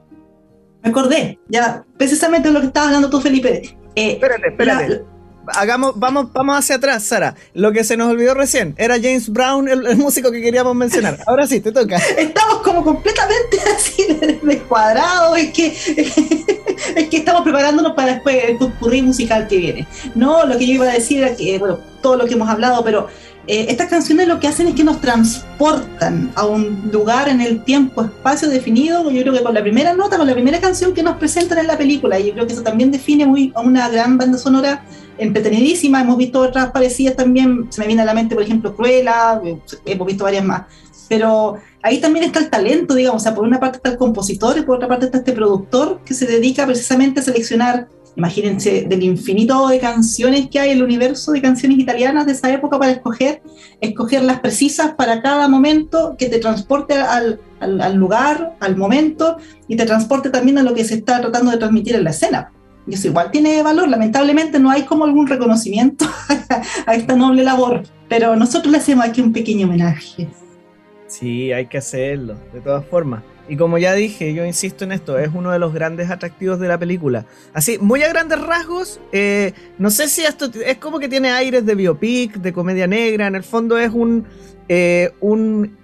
Me 0.84 0.90
acordé, 0.90 1.40
ya, 1.48 1.86
precisamente 1.98 2.52
lo 2.52 2.62
que 2.62 2.68
estabas 2.68 2.88
hablando 2.88 3.10
tú, 3.10 3.20
Felipe. 3.22 3.78
espérate, 3.96 4.50
espérate 4.50 5.04
hagamos, 5.54 5.94
vamos, 5.98 6.32
vamos 6.34 6.58
hacia 6.58 6.76
atrás, 6.76 7.04
Sara. 7.04 7.36
Lo 7.54 7.72
que 7.72 7.84
se 7.84 7.98
nos 7.98 8.10
olvidó 8.10 8.34
recién 8.34 8.76
era 8.78 8.96
James 8.96 9.30
Brown, 9.30 9.68
el, 9.68 9.98
músico 9.98 10.32
que 10.32 10.42
queríamos 10.42 10.76
mencionar. 10.76 11.20
Ahora 11.28 11.48
sí, 11.48 11.60
te 11.60 11.72
toca. 11.72 11.98
Estamos 11.98 12.62
como 12.62 12.84
completamente 12.84 13.60
así 13.76 14.06
descuadrados. 14.44 15.38
Es 15.38 15.52
que, 15.52 15.68
es 16.96 17.10
que 17.10 17.18
estamos 17.18 17.42
preparándonos 17.44 17.94
para 17.94 18.14
después 18.14 18.38
el 18.46 18.58
currículum 18.58 19.08
musical 19.08 19.48
que 19.48 19.58
viene. 19.58 19.88
No, 20.16 20.46
lo 20.46 20.58
que 20.58 20.68
yo 20.68 20.74
iba 20.74 20.86
a 20.86 20.94
decir 20.94 21.24
era 21.24 21.36
que, 21.36 21.58
bueno, 21.60 21.80
todo 22.02 22.18
lo 22.18 22.26
que 22.26 22.34
hemos 22.34 22.50
hablado, 22.50 22.84
pero 22.84 23.08
eh, 23.48 23.68
estas 23.70 23.88
canciones 23.88 24.28
lo 24.28 24.42
que 24.42 24.48
hacen 24.48 24.68
es 24.68 24.76
que 24.76 24.84
nos 24.84 25.00
transportan 25.00 26.32
a 26.36 26.46
un 26.46 26.90
lugar 26.92 27.30
en 27.30 27.40
el 27.40 27.64
tiempo, 27.64 28.04
espacio 28.04 28.50
definido. 28.50 29.10
Yo 29.10 29.22
creo 29.22 29.34
que 29.34 29.42
con 29.42 29.54
la 29.54 29.62
primera 29.62 29.94
nota, 29.94 30.18
con 30.18 30.28
la 30.28 30.34
primera 30.34 30.60
canción 30.60 30.94
que 30.94 31.02
nos 31.02 31.16
presentan 31.16 31.60
en 31.60 31.68
la 31.68 31.78
película, 31.78 32.20
y 32.20 32.28
yo 32.28 32.34
creo 32.34 32.46
que 32.46 32.54
eso 32.54 32.62
también 32.62 32.92
define 32.92 33.26
muy 33.26 33.54
a 33.56 33.62
una 33.62 33.88
gran 33.88 34.18
banda 34.18 34.38
sonora 34.38 34.84
entretenidísima, 35.18 36.02
hemos 36.02 36.18
visto 36.18 36.42
otras 36.42 36.72
parecidas 36.72 37.16
también, 37.16 37.68
se 37.70 37.82
me 37.82 37.88
viene 37.88 38.02
a 38.02 38.06
la 38.06 38.14
mente, 38.14 38.36
por 38.36 38.44
ejemplo, 38.44 38.76
Cruella, 38.76 39.42
eh, 39.44 39.58
hemos 39.86 40.08
visto 40.08 40.26
varias 40.26 40.46
más, 40.46 40.64
pero 41.08 41.58
ahí 41.82 42.00
también 42.00 42.26
está 42.26 42.40
el 42.40 42.50
talento, 42.50 42.94
digamos, 42.94 43.22
o 43.22 43.24
sea, 43.24 43.34
por 43.34 43.46
una 43.46 43.60
parte 43.60 43.78
está 43.78 43.90
el 43.90 43.98
compositor 43.98 44.58
y 44.58 44.62
por 44.62 44.76
otra 44.76 44.88
parte 44.88 45.06
está 45.06 45.20
este 45.20 45.32
productor 45.32 46.02
que 46.06 46.14
se 46.14 46.26
dedica 46.26 46.66
precisamente 46.66 47.22
a 47.22 47.24
seleccionar, 47.24 47.88
imagínense, 48.18 48.86
del 48.90 49.04
infinito 49.04 49.68
de 49.68 49.80
canciones 49.80 50.50
que 50.50 50.60
hay 50.60 50.72
en 50.72 50.78
el 50.78 50.84
universo 50.84 51.32
de 51.32 51.42
canciones 51.42 51.78
italianas 51.78 52.26
de 52.26 52.32
esa 52.32 52.52
época 52.52 52.80
para 52.80 52.92
escoger, 52.92 53.44
escoger 53.80 54.24
las 54.24 54.40
precisas 54.40 54.96
para 54.96 55.22
cada 55.22 55.48
momento 55.48 56.16
que 56.18 56.28
te 56.28 56.40
transporte 56.40 56.96
al, 56.96 57.40
al, 57.60 57.80
al 57.80 57.96
lugar, 57.96 58.56
al 58.60 58.76
momento 58.76 59.38
y 59.68 59.76
te 59.76 59.86
transporte 59.86 60.32
también 60.32 60.58
a 60.58 60.64
lo 60.64 60.74
que 60.74 60.84
se 60.84 60.96
está 60.96 61.22
tratando 61.22 61.52
de 61.52 61.58
transmitir 61.58 61.96
en 61.96 62.04
la 62.04 62.10
escena. 62.10 62.52
Y 62.88 62.96
eso 62.96 63.08
igual 63.08 63.30
tiene 63.30 63.62
valor. 63.62 63.88
Lamentablemente 63.88 64.60
no 64.60 64.72
hay 64.72 64.84
como 64.84 65.06
algún 65.06 65.28
reconocimiento 65.28 66.06
a 66.88 66.96
esta 66.96 67.16
noble 67.16 67.44
labor, 67.44 67.84
pero 68.10 68.36
nosotros 68.36 68.72
le 68.72 68.80
hacemos 68.80 69.06
aquí 69.06 69.22
un 69.22 69.32
pequeño 69.32 69.68
homenaje. 69.68 70.28
Sí, 71.06 71.52
hay 71.52 71.68
que 71.68 71.78
hacerlo, 71.78 72.36
de 72.52 72.62
todas 72.62 72.86
formas. 72.86 73.22
Y 73.50 73.56
como 73.56 73.78
ya 73.78 73.94
dije, 73.94 74.34
yo 74.34 74.46
insisto 74.46 74.84
en 74.84 74.92
esto, 74.92 75.18
es 75.18 75.30
uno 75.34 75.52
de 75.52 75.60
los 75.60 75.74
grandes 75.74 76.10
atractivos 76.10 76.60
de 76.60 76.68
la 76.68 76.78
película. 76.78 77.26
Así, 77.54 77.78
muy 77.80 78.04
a 78.04 78.10
grandes 78.10 78.42
rasgos, 78.42 79.00
eh, 79.12 79.54
no 79.78 79.90
sé 79.90 80.10
si 80.10 80.24
esto 80.24 80.50
es 80.66 80.78
como 80.78 81.00
que 81.00 81.08
tiene 81.08 81.32
aires 81.32 81.66
de 81.66 81.76
biopic, 81.76 82.36
de 82.38 82.52
comedia 82.52 82.88
negra, 82.88 83.28
en 83.28 83.36
el 83.36 83.44
fondo 83.44 83.78
es 83.78 83.92
un, 83.94 84.26
eh, 84.68 85.12
un 85.22 85.78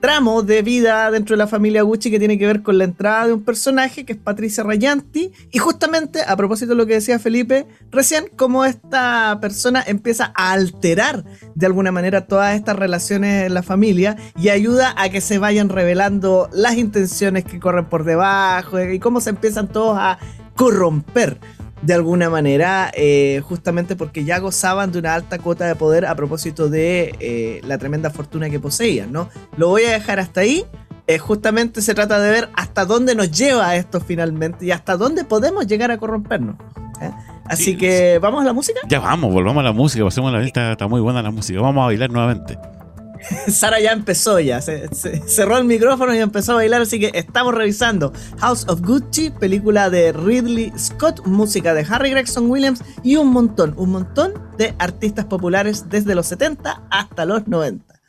tramo 0.00 0.42
de 0.42 0.62
vida 0.62 1.10
dentro 1.10 1.34
de 1.34 1.38
la 1.38 1.46
familia 1.46 1.82
Gucci 1.82 2.10
que 2.10 2.18
tiene 2.18 2.38
que 2.38 2.46
ver 2.46 2.62
con 2.62 2.78
la 2.78 2.84
entrada 2.84 3.26
de 3.26 3.34
un 3.34 3.44
personaje 3.44 4.04
que 4.04 4.14
es 4.14 4.18
Patricia 4.18 4.64
Rayanti. 4.64 5.30
Y 5.52 5.58
justamente 5.58 6.20
a 6.26 6.36
propósito 6.36 6.70
de 6.70 6.76
lo 6.76 6.86
que 6.86 6.94
decía 6.94 7.18
Felipe 7.18 7.66
recién, 7.90 8.24
cómo 8.36 8.64
esta 8.64 9.38
persona 9.40 9.84
empieza 9.86 10.32
a 10.34 10.52
alterar 10.52 11.24
de 11.54 11.66
alguna 11.66 11.92
manera 11.92 12.26
todas 12.26 12.56
estas 12.56 12.76
relaciones 12.76 13.46
en 13.46 13.54
la 13.54 13.62
familia 13.62 14.16
y 14.38 14.48
ayuda 14.48 14.94
a 14.96 15.10
que 15.10 15.20
se 15.20 15.38
vayan 15.38 15.68
revelando 15.68 16.48
las 16.52 16.76
intenciones 16.76 17.44
que 17.44 17.60
corren 17.60 17.86
por 17.86 18.04
debajo 18.04 18.80
y 18.80 18.98
cómo 18.98 19.20
se 19.20 19.30
empiezan 19.30 19.68
todos 19.68 19.96
a 19.98 20.18
corromper 20.56 21.38
de 21.82 21.94
alguna 21.94 22.28
manera, 22.28 22.90
eh, 22.94 23.42
justamente 23.44 23.96
porque 23.96 24.24
ya 24.24 24.38
gozaban 24.38 24.92
de 24.92 24.98
una 24.98 25.14
alta 25.14 25.38
cuota 25.38 25.66
de 25.66 25.74
poder 25.76 26.06
a 26.06 26.14
propósito 26.14 26.68
de 26.68 27.14
eh, 27.20 27.60
la 27.64 27.78
tremenda 27.78 28.10
fortuna 28.10 28.50
que 28.50 28.60
poseían, 28.60 29.12
¿no? 29.12 29.28
Lo 29.56 29.68
voy 29.68 29.84
a 29.84 29.92
dejar 29.92 30.20
hasta 30.20 30.42
ahí. 30.42 30.64
Eh, 31.06 31.18
justamente 31.18 31.82
se 31.82 31.94
trata 31.94 32.20
de 32.20 32.30
ver 32.30 32.48
hasta 32.54 32.84
dónde 32.84 33.14
nos 33.14 33.30
lleva 33.32 33.74
esto 33.74 34.00
finalmente 34.00 34.66
y 34.66 34.70
hasta 34.70 34.96
dónde 34.96 35.24
podemos 35.24 35.66
llegar 35.66 35.90
a 35.90 35.98
corrompernos. 35.98 36.56
Así 37.46 37.76
que, 37.76 38.20
¿vamos 38.20 38.42
a 38.42 38.44
la 38.44 38.52
música? 38.52 38.78
Ya 38.88 39.00
vamos, 39.00 39.32
volvamos 39.32 39.60
a 39.62 39.64
la 39.64 39.72
música, 39.72 40.04
pasemos 40.04 40.32
la 40.32 40.38
lista, 40.38 40.70
está 40.70 40.86
muy 40.86 41.00
buena 41.00 41.20
la 41.20 41.32
música. 41.32 41.60
Vamos 41.60 41.82
a 41.82 41.86
bailar 41.86 42.10
nuevamente. 42.10 42.56
Sara 43.48 43.80
ya 43.80 43.92
empezó 43.92 44.40
ya, 44.40 44.60
se, 44.60 44.88
cerró 45.26 45.58
el 45.58 45.64
micrófono 45.64 46.14
y 46.14 46.18
empezó 46.18 46.52
a 46.52 46.56
bailar, 46.56 46.82
así 46.82 46.98
que 47.00 47.10
estamos 47.14 47.54
revisando 47.54 48.12
House 48.38 48.66
of 48.68 48.80
Gucci, 48.80 49.30
película 49.30 49.90
de 49.90 50.12
Ridley 50.12 50.72
Scott, 50.78 51.26
música 51.26 51.74
de 51.74 51.86
Harry 51.88 52.10
Gregson 52.10 52.50
Williams 52.50 52.82
y 53.02 53.16
un 53.16 53.28
montón, 53.28 53.74
un 53.76 53.90
montón 53.90 54.34
de 54.56 54.74
artistas 54.78 55.24
populares 55.24 55.88
desde 55.88 56.14
los 56.14 56.26
70 56.26 56.82
hasta 56.90 57.24
los 57.24 57.46
90. 57.46 58.00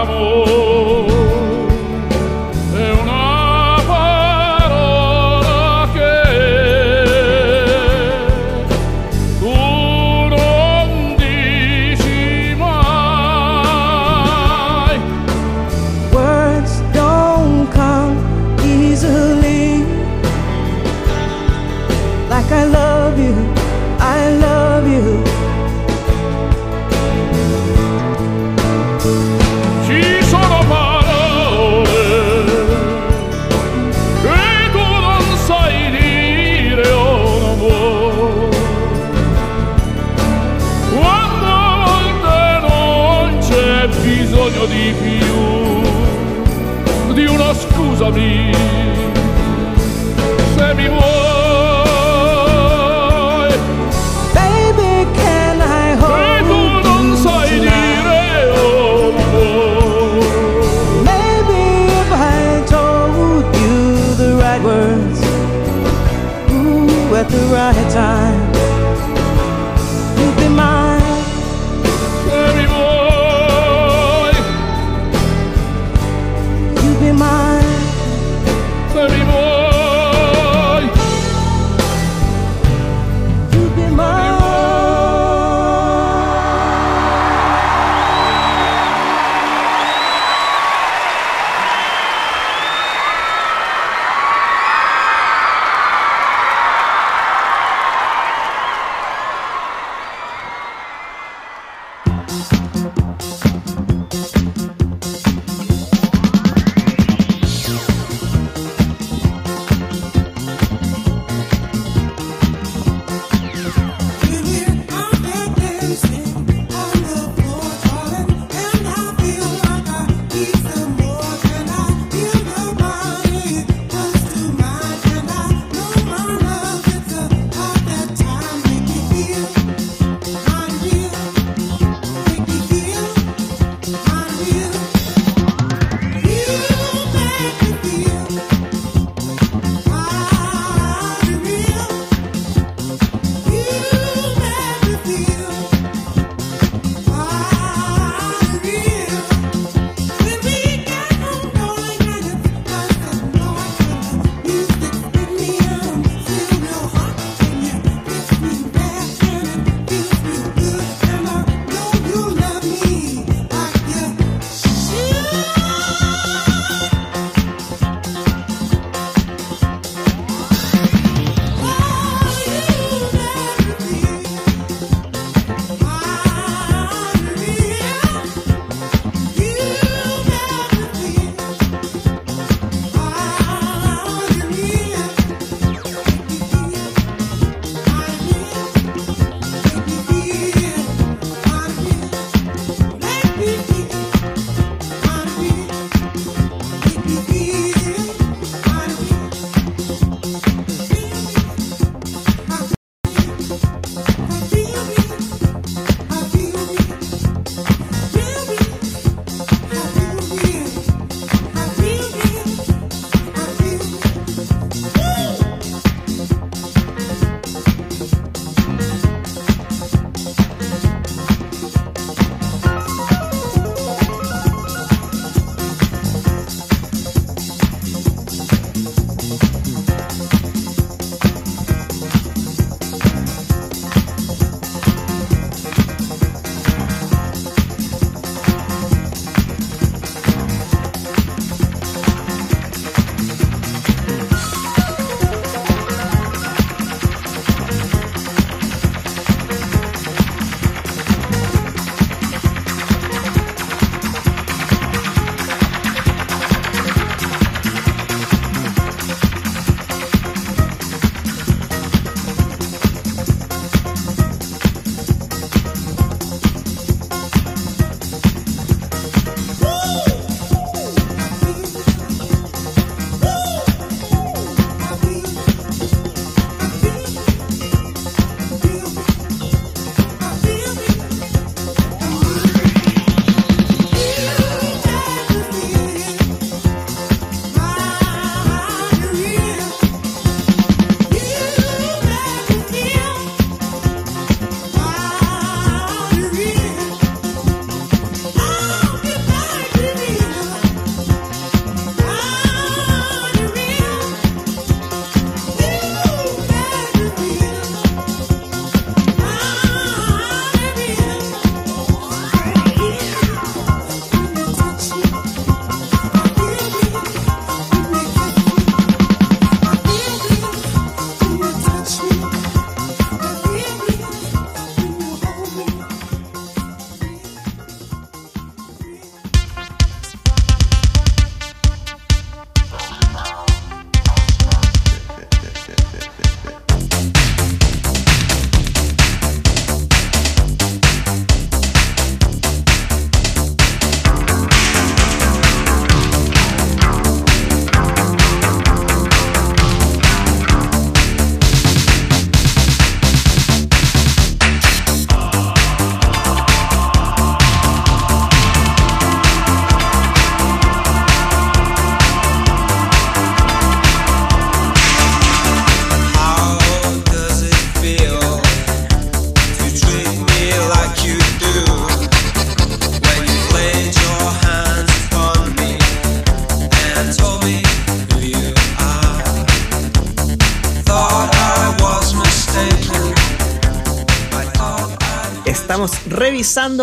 amor. 0.00 0.59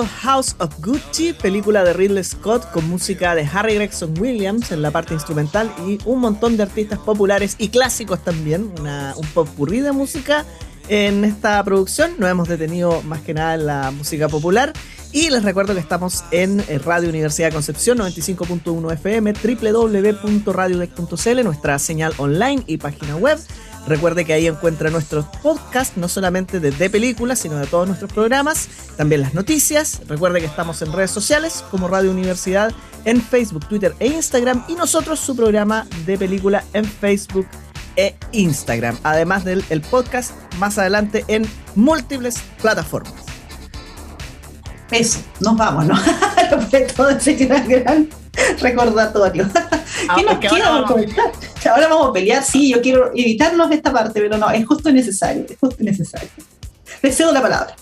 House 0.06 0.56
of 0.60 0.74
Gucci, 0.80 1.34
película 1.34 1.84
de 1.84 1.94
Ridley 1.94 2.24
Scott 2.24 2.70
con 2.72 2.88
música 2.88 3.36
de 3.36 3.48
Harry 3.52 3.76
Gregson 3.76 4.14
Williams 4.20 4.72
en 4.72 4.82
la 4.82 4.92
parte 4.92 5.14
instrumental 5.14 5.72
y 5.88 5.98
un 6.06 6.20
montón 6.20 6.58
de 6.58 6.64
artistas 6.64 7.00
populares 7.00 7.56
y 7.58 7.70
clásicos 7.70 8.24
también, 8.24 8.72
una, 8.80 9.14
un 9.18 9.26
popurrí 9.28 9.80
de 9.80 9.92
música 9.92 10.46
en 10.90 11.26
esta 11.26 11.64
producción. 11.64 12.12
Nos 12.20 12.30
hemos 12.30 12.48
detenido 12.48 13.02
más 13.04 13.22
que 13.22 13.34
nada 13.34 13.56
en 13.56 13.66
la 13.66 13.92
música 13.92 14.28
popular. 14.28 14.74
Y 15.14 15.30
les 15.30 15.44
recuerdo 15.44 15.74
que 15.74 15.80
estamos 15.80 16.26
en 16.32 16.60
eh, 16.68 16.80
Radio 16.80 17.08
Universidad 17.10 17.54
Concepción 17.54 18.00
95.1 18.00 18.94
FM, 18.94 19.34
www.radiodec.cl, 19.34 21.44
nuestra 21.44 21.80
señal 21.80 22.14
online 22.18 22.64
y 22.68 22.78
página 22.78 23.16
web. 23.16 23.40
Recuerde 23.88 24.26
que 24.26 24.34
ahí 24.34 24.48
encuentra 24.48 24.90
nuestros 24.90 25.26
podcasts, 25.42 25.96
no 25.96 26.10
solamente 26.10 26.60
de, 26.60 26.90
películas, 26.90 27.40
sino 27.40 27.56
de 27.56 27.68
todos 27.68 27.88
nuestros 27.88 28.12
programas, 28.12 28.68
también 28.98 29.22
las 29.22 29.34
noticias. 29.34 30.02
Recuerde 30.08 30.42
que 30.42 30.46
estamos 30.46 30.82
en 30.82 30.92
redes 30.92 31.12
sociales 31.12 31.64
como 31.72 31.88
Radio 31.88 32.12
Universidad 32.12 32.72
en 33.06 33.22
Facebook, 33.22 33.66
Twitter 33.68 33.96
e 34.00 34.08
Instagram 34.08 34.66
y 34.68 34.76
nosotros 34.76 35.20
su 35.20 35.36
programa 35.36 35.88
de 36.06 36.18
película 36.18 36.64
en 36.74 36.84
Facebook 36.84 37.48
e 37.96 38.16
Instagram, 38.34 38.98
además 39.04 39.46
del 39.46 39.64
el 39.70 39.82
podcast 39.82 40.32
más 40.60 40.78
adelante 40.78 41.24
en 41.30 41.46
múltiples 41.76 42.40
plataformas. 42.62 43.14
Eso, 44.92 45.20
nos 45.40 45.56
vamos, 45.56 45.86
¿no? 45.86 45.96
Lo 46.52 46.62
fue 46.62 46.82
todo 46.82 47.10
ese 47.10 47.34
gran 47.36 48.10
recordatorio. 48.60 49.50
¿Qué 50.16 50.24
nos 50.24 50.38
quiero 50.38 50.86
comentar? 50.86 51.32
Ahora 51.70 51.88
vamos 51.88 52.10
a 52.10 52.14
pelear, 52.14 52.44
sí, 52.44 52.70
yo 52.70 52.82
quiero 52.82 53.12
evitarnos 53.14 53.72
esta 53.72 53.92
parte, 53.92 54.22
pero 54.22 54.38
no, 54.38 54.50
es 54.52 54.66
justo 54.66 54.92
necesario, 54.92 55.46
es 55.50 55.58
justo 55.60 55.84
necesario. 55.84 56.30
Le 57.02 57.12
cedo 57.12 57.32
la 57.32 57.42
palabra. 57.42 57.76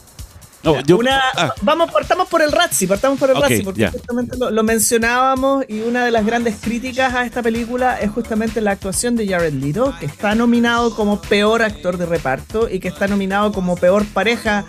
No, 0.63 0.81
yo, 0.81 0.97
una, 0.97 1.21
ah. 1.35 1.53
Vamos, 1.61 1.91
partamos 1.91 2.27
por 2.27 2.41
el 2.41 2.51
Razzie, 2.51 2.87
partamos 2.87 3.19
por 3.19 3.29
el 3.29 3.37
okay, 3.37 3.61
porque 3.61 3.87
justamente 3.87 4.35
lo, 4.35 4.49
lo, 4.49 4.63
mencionábamos 4.63 5.63
y 5.67 5.81
una 5.81 6.03
de 6.05 6.09
las 6.09 6.25
grandes 6.25 6.55
críticas 6.59 7.13
a 7.13 7.23
esta 7.23 7.43
película 7.43 7.99
es 8.01 8.09
justamente 8.09 8.61
la 8.61 8.71
actuación 8.71 9.15
de 9.15 9.27
Jared 9.27 9.53
Leto, 9.53 9.93
que 9.99 10.07
está 10.07 10.33
nominado 10.33 10.95
como 10.95 11.21
peor 11.21 11.61
actor 11.61 11.97
de 11.97 12.07
reparto 12.07 12.67
y 12.67 12.79
que 12.79 12.87
está 12.87 13.07
nominado 13.07 13.51
como 13.51 13.75
peor 13.75 14.05
pareja 14.07 14.65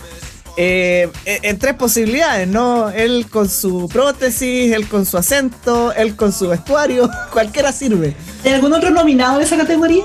eh, 0.56 1.10
en 1.24 1.58
tres 1.58 1.74
posibilidades, 1.74 2.48
¿no? 2.48 2.88
Él 2.88 3.26
con 3.28 3.48
su 3.48 3.88
prótesis, 3.88 4.72
él 4.72 4.88
con 4.88 5.04
su 5.04 5.18
acento, 5.18 5.92
él 5.92 6.16
con 6.16 6.32
su 6.32 6.48
vestuario, 6.48 7.10
cualquiera 7.32 7.72
sirve. 7.72 8.16
¿Hay 8.44 8.52
algún 8.52 8.72
otro 8.72 8.90
nominado 8.90 9.38
en 9.38 9.44
esa 9.44 9.56
categoría? 9.56 10.04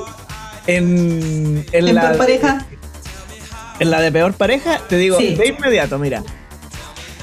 En, 0.68 1.66
en, 1.72 1.95
la 1.95 2.14
pareja. 2.18 2.66
En 3.80 3.89
la 3.89 4.02
de 4.02 4.12
peor 4.12 4.34
pareja, 4.34 4.80
te 4.89 4.97
digo, 4.97 5.18
de 5.18 5.47
inmediato, 5.47 5.97
mira. 5.97 6.24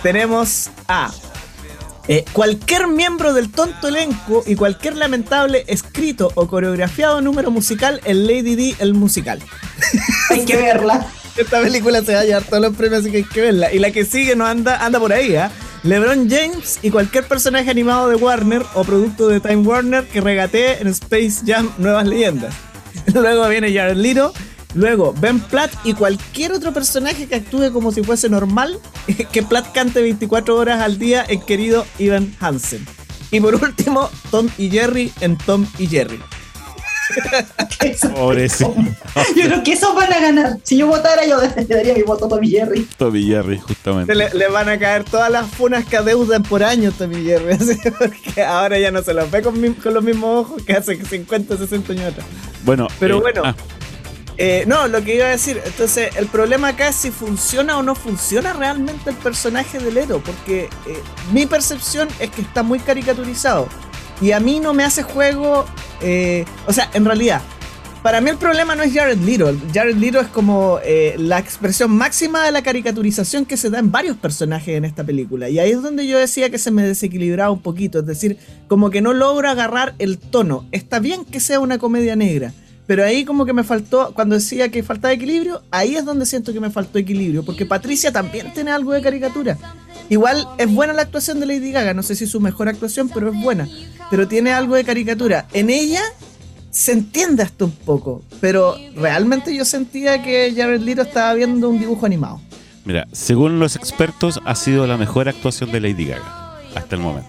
Tenemos 0.03 0.71
a 0.87 1.11
eh, 2.09 2.25
cualquier 2.33 2.89
miembro 2.89 3.35
del 3.35 3.51
tonto 3.51 3.89
elenco 3.89 4.43
y 4.47 4.57
cualquier 4.57 4.97
lamentable 4.97 5.65
escrito 5.69 6.33
o 6.35 6.49
coreografiado 6.49 7.21
número 7.21 7.51
musical 7.51 8.01
en 8.05 8.27
Lady 8.27 8.55
D, 8.55 8.77
el 8.79 8.95
musical. 8.95 9.43
Hay 10.31 10.47
que 10.47 10.57
verla. 10.57 11.07
Esta 11.39 11.63
película 11.63 12.03
se 12.03 12.15
va 12.15 12.21
a 12.21 12.25
llevar 12.25 12.43
todos 12.43 12.63
los 12.63 12.77
premios, 12.77 13.01
así 13.01 13.11
que 13.11 13.19
hay 13.19 13.25
que 13.25 13.41
verla. 13.41 13.73
Y 13.73 13.79
la 13.79 13.93
que 13.93 14.05
sigue 14.05 14.35
no 14.35 14.45
anda, 14.45 14.85
anda 14.85 14.99
por 14.99 15.13
ahí, 15.13 15.37
¿eh? 15.37 15.49
LeBron 15.85 16.29
James 16.29 16.81
y 16.83 16.91
cualquier 16.91 17.29
personaje 17.29 17.71
animado 17.71 18.09
de 18.09 18.17
Warner 18.17 18.63
o 18.75 18.83
producto 18.83 19.29
de 19.29 19.39
Time 19.39 19.59
Warner 19.59 20.05
que 20.05 20.21
regatee 20.21 20.81
en 20.81 20.89
Space 20.89 21.43
Jam 21.47 21.71
Nuevas 21.79 22.07
Leyendas. 22.07 22.55
Luego 23.15 23.49
viene 23.49 23.73
Jared 23.73 23.97
Leto, 23.97 24.33
luego 24.75 25.15
Ben 25.21 25.39
Platt 25.39 25.73
y 25.85 25.95
cualquier 25.95 26.53
otro 26.53 26.73
personaje 26.73 27.27
que 27.27 27.37
actúe 27.37 27.73
como 27.73 27.93
si 27.93 28.03
fuese 28.03 28.29
normal, 28.29 28.81
que 29.33 29.43
Platt 29.43 29.73
cante 29.73 30.03
24 30.03 30.57
horas 30.57 30.81
al 30.81 30.99
día 30.99 31.25
en 31.29 31.41
querido 31.41 31.87
Ivan 31.99 32.35
Hansen. 32.41 32.85
Y 33.31 33.41
por 33.41 33.55
último, 33.55 34.11
Tom 34.31 34.49
y 34.59 34.71
Jerry 34.71 35.13
en 35.21 35.39
Tom 35.39 35.67
y 35.79 35.87
Jerry. 35.87 36.21
Pobrecito. 38.15 38.75
Yo 39.37 39.45
creo 39.45 39.63
que 39.63 39.73
esos 39.73 39.95
van 39.95 40.13
a 40.13 40.21
ganar. 40.21 40.59
Si 40.63 40.77
yo 40.77 40.87
votara, 40.87 41.27
yo 41.27 41.41
le 41.41 41.65
daría 41.65 41.95
mi 41.95 42.03
voto 42.03 42.27
a 42.27 42.29
Tommy 42.29 42.51
Jerry. 42.51 42.89
Tommy 42.97 43.25
Jerry, 43.25 43.59
justamente. 43.59 44.15
Le, 44.15 44.49
van 44.49 44.69
a 44.69 44.79
caer 44.79 45.05
todas 45.05 45.31
las 45.31 45.49
funas 45.49 45.85
que 45.87 45.97
adeudan 45.97 46.43
por 46.43 46.63
año 46.63 46.93
Tommy 46.93 47.25
Jerry. 47.25 47.57
Porque 47.99 48.43
ahora 48.43 48.79
ya 48.79 48.91
no 48.91 49.03
se 49.03 49.15
los 49.15 49.31
ve 49.31 49.43
con, 49.43 49.55
los 49.95 50.05
mismos 50.05 50.47
ojos 50.47 50.63
que 50.63 50.73
hace 50.75 51.03
50, 51.03 51.57
60 51.57 51.93
años 51.93 52.13
atrás. 52.13 52.27
Bueno, 52.65 52.89
pero 52.99 53.19
eh, 53.19 53.21
bueno. 53.21 53.43
Ah. 53.45 53.55
Eh, 54.41 54.65
no, 54.69 54.87
lo 54.87 55.03
que 55.03 55.17
iba 55.17 55.27
a 55.27 55.31
decir, 55.31 55.61
entonces 55.65 56.15
el 56.15 56.27
problema 56.27 56.69
acá 56.69 56.89
es 56.89 56.95
si 56.95 57.11
funciona 57.11 57.77
o 57.77 57.83
no 57.83 57.97
funciona 57.97 58.53
realmente 58.53 59.11
el 59.11 59.17
personaje 59.17 59.81
de 59.81 59.91
Leto, 59.91 60.23
porque 60.25 60.69
eh, 60.87 61.03
mi 61.33 61.45
percepción 61.45 62.09
es 62.21 62.31
que 62.31 62.43
está 62.43 62.63
muy 62.63 62.79
caricaturizado. 62.79 63.69
Y 64.21 64.33
a 64.33 64.41
mí 64.41 64.61
no 64.61 64.75
me 64.75 64.85
hace 64.85 65.03
juego. 65.03 65.65
Eh, 66.03 66.45
o 66.67 66.73
sea, 66.73 66.91
en 66.95 67.05
realidad, 67.05 67.41
para 68.03 68.21
mí 68.21 68.31
el 68.31 68.37
problema 68.37 68.75
no 68.75 68.83
es 68.83 68.93
Jared 68.93 69.19
Leto. 69.19 69.53
Jared 69.75 69.97
Leto 69.97 70.21
es 70.21 70.29
como 70.29 70.79
eh, 70.85 71.15
la 71.19 71.39
expresión 71.39 71.91
máxima 71.91 72.45
de 72.45 72.53
la 72.53 72.63
caricaturización 72.63 73.45
que 73.45 73.57
se 73.57 73.71
da 73.71 73.79
en 73.79 73.91
varios 73.91 74.17
personajes 74.17 74.77
en 74.77 74.85
esta 74.85 75.05
película. 75.05 75.49
Y 75.49 75.59
ahí 75.59 75.71
es 75.71 75.83
donde 75.83 76.07
yo 76.07 76.19
decía 76.19 76.51
que 76.51 76.59
se 76.59 76.71
me 76.71 76.83
desequilibraba 76.85 77.51
un 77.51 77.61
poquito. 77.61 78.01
Es 78.01 78.07
decir, 78.07 78.39
como 78.69 78.91
que 78.91 79.01
no 79.01 79.13
logro 79.13 79.49
agarrar 79.49 79.95
el 79.99 80.19
tono. 80.19 80.67
Está 80.73 81.01
bien 81.01 81.25
que 81.25 81.41
sea 81.41 81.61
una 81.61 81.79
comedia 81.79 82.17
negra. 82.17 82.53
Pero 82.89 83.05
ahí 83.05 83.27
como 83.27 83.45
que 83.45 83.53
me 83.53 83.65
faltó, 83.65 84.15
cuando 84.15 84.35
decía 84.35 84.71
que 84.71 84.83
faltaba 84.83 85.13
equilibrio, 85.13 85.61
ahí 85.71 85.95
es 85.95 86.07
donde 86.07 86.25
siento 86.25 86.55
que 86.55 86.59
me 86.59 86.71
faltó 86.71 86.99
equilibrio. 86.99 87.45
Porque 87.45 87.67
Patricia 87.67 88.11
también 88.11 88.51
tiene 88.55 88.71
algo 88.71 88.95
de 88.95 89.03
caricatura. 89.03 89.59
Igual 90.09 90.49
es 90.57 90.73
buena 90.73 90.95
la 90.95 91.03
actuación 91.03 91.39
de 91.39 91.45
Lady 91.45 91.71
Gaga, 91.71 91.93
no 91.93 92.03
sé 92.03 92.17
si 92.17 92.25
es 92.25 92.31
su 92.31 92.41
mejor 92.41 92.67
actuación, 92.67 93.11
pero 93.13 93.31
es 93.31 93.39
buena. 93.39 93.69
Pero 94.11 94.27
tiene 94.27 94.53
algo 94.53 94.75
de 94.75 94.85
caricatura. 94.85 95.47
En 95.53 95.69
ella 95.69 96.01
se 96.71 96.93
entiende 96.93 97.43
hasta 97.43 97.67
un 97.67 97.73
poco, 97.73 98.23
pero 98.41 98.75
realmente 98.97 99.55
yo 99.55 99.67
sentía 99.67 100.23
que 100.23 100.55
Jared 100.57 100.81
Leto 100.81 101.03
estaba 101.03 101.35
viendo 101.35 101.69
un 101.69 101.79
dibujo 101.79 102.07
animado. 102.07 102.41
Mira, 102.87 103.07
según 103.13 103.59
los 103.59 103.77
expertos, 103.77 104.41
ha 104.47 104.55
sido 104.55 104.87
la 104.87 104.97
mejor 104.97 105.29
actuación 105.29 105.71
de 105.73 105.81
Lady 105.81 106.07
Gaga 106.07 106.57
hasta 106.75 106.97
el 106.97 107.03
momento. 107.03 107.29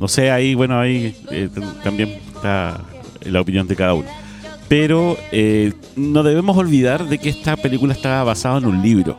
No 0.00 0.08
sé, 0.08 0.30
ahí, 0.30 0.54
bueno, 0.54 0.80
ahí 0.80 1.14
eh, 1.30 1.50
también 1.84 2.18
está 2.34 2.80
la 3.20 3.42
opinión 3.42 3.68
de 3.68 3.76
cada 3.76 3.92
uno. 3.92 4.21
Pero 4.72 5.18
eh, 5.32 5.74
no 5.96 6.22
debemos 6.22 6.56
olvidar 6.56 7.06
de 7.06 7.18
que 7.18 7.28
esta 7.28 7.58
película 7.58 7.92
está 7.92 8.24
basada 8.24 8.56
en 8.56 8.64
un 8.64 8.80
libro, 8.80 9.18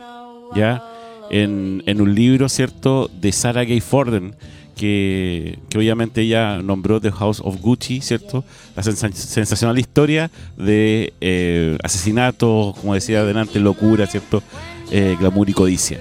¿ya? 0.52 0.82
en, 1.30 2.00
un 2.00 2.12
libro, 2.12 2.48
¿cierto?, 2.48 3.08
de 3.20 3.30
Sarah 3.30 3.62
Gay 3.62 3.80
Forden, 3.80 4.34
que, 4.74 5.60
obviamente 5.76 6.22
ella 6.22 6.60
nombró 6.60 7.00
The 7.00 7.12
House 7.12 7.40
of 7.40 7.60
Gucci, 7.60 8.00
¿cierto? 8.00 8.42
La 8.74 8.82
sensacional 8.82 9.78
historia 9.78 10.28
de 10.56 11.12
eh, 11.20 11.78
asesinatos, 11.84 12.76
como 12.80 12.94
decía 12.94 13.20
adelante, 13.20 13.60
locura, 13.60 14.08
¿cierto? 14.08 14.42
Eh, 14.90 15.16
glamour 15.20 15.48
y 15.50 15.52
codicia. 15.52 16.00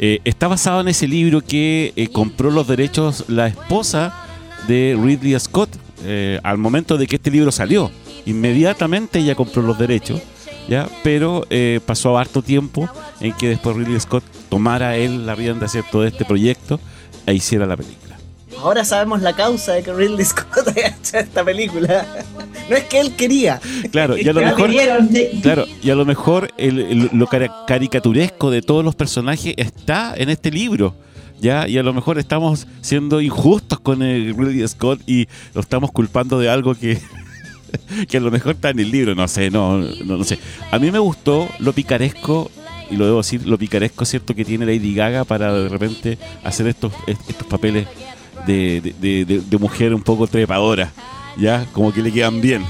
Eh, 0.00 0.18
está 0.24 0.48
basado 0.48 0.80
en 0.80 0.88
ese 0.88 1.06
libro 1.06 1.40
que 1.40 2.10
compró 2.12 2.50
los 2.50 2.66
derechos 2.66 3.26
la 3.28 3.46
esposa 3.46 4.12
de 4.66 4.98
Ridley 5.00 5.38
Scott 5.38 5.70
al 6.42 6.58
momento 6.58 6.98
de 6.98 7.06
que 7.06 7.14
este 7.14 7.30
libro 7.30 7.52
salió. 7.52 7.92
Inmediatamente 8.28 9.18
ella 9.18 9.34
compró 9.34 9.62
los 9.62 9.78
derechos 9.78 10.20
¿ya? 10.68 10.88
Pero 11.02 11.46
eh, 11.50 11.80
pasó 11.84 12.18
harto 12.18 12.42
tiempo 12.42 12.88
en 13.20 13.32
que 13.32 13.48
después 13.48 13.76
Ridley 13.76 13.98
Scott 13.98 14.22
tomara 14.48 14.96
él 14.96 15.26
la 15.26 15.34
rienda 15.34 15.66
¿cierto? 15.66 16.02
de 16.02 16.08
este 16.08 16.24
proyecto 16.24 16.78
e 17.26 17.34
hiciera 17.34 17.66
la 17.66 17.76
película. 17.76 18.16
Ahora 18.60 18.84
sabemos 18.84 19.22
la 19.22 19.34
causa 19.34 19.72
de 19.72 19.82
que 19.82 19.92
Ridley 19.92 20.24
Scott 20.24 20.68
haya 20.76 20.88
hecho 20.88 21.18
esta 21.18 21.44
película. 21.44 22.06
No 22.68 22.76
es 22.76 22.84
que 22.84 23.00
él 23.00 23.14
quería. 23.14 23.60
Claro, 23.90 24.16
y 24.16 24.28
a 24.28 24.32
lo 24.34 24.40
mejor, 24.40 24.70
claro, 25.42 25.64
y 25.82 25.90
a 25.90 25.94
lo, 25.94 26.04
mejor 26.04 26.50
lo 26.58 27.26
caricaturesco 27.66 28.50
de 28.50 28.62
todos 28.62 28.84
los 28.84 28.94
personajes 28.94 29.54
está 29.56 30.14
en 30.16 30.28
este 30.28 30.50
libro. 30.50 30.94
¿ya? 31.40 31.68
Y 31.68 31.78
a 31.78 31.82
lo 31.82 31.94
mejor 31.94 32.18
estamos 32.18 32.66
siendo 32.80 33.20
injustos 33.20 33.78
con 33.78 34.02
el 34.02 34.34
Ridley 34.36 34.66
Scott 34.66 35.00
y 35.06 35.28
lo 35.54 35.60
estamos 35.60 35.92
culpando 35.92 36.38
de 36.40 36.50
algo 36.50 36.74
que 36.74 36.98
que 38.08 38.16
a 38.16 38.20
lo 38.20 38.30
mejor 38.30 38.54
está 38.54 38.70
en 38.70 38.80
el 38.80 38.90
libro, 38.90 39.14
no 39.14 39.26
sé, 39.28 39.50
no, 39.50 39.78
no, 39.78 40.24
sé. 40.24 40.38
A 40.70 40.78
mí 40.78 40.90
me 40.90 40.98
gustó 40.98 41.48
lo 41.58 41.72
picaresco, 41.72 42.50
y 42.90 42.96
lo 42.96 43.04
debo 43.06 43.18
decir, 43.18 43.46
lo 43.46 43.58
picaresco, 43.58 44.04
¿cierto?, 44.04 44.34
que 44.34 44.44
tiene 44.44 44.66
Lady 44.66 44.94
Gaga 44.94 45.24
para 45.24 45.52
de 45.52 45.68
repente 45.68 46.18
hacer 46.44 46.66
estos, 46.68 46.92
estos 47.06 47.46
papeles 47.46 47.86
de, 48.46 49.58
mujer 49.58 49.94
un 49.94 50.02
poco 50.02 50.26
trepadora, 50.26 50.92
¿ya? 51.36 51.66
Como 51.72 51.92
que 51.92 52.02
le 52.02 52.12
quedan 52.12 52.40
bien. 52.40 52.64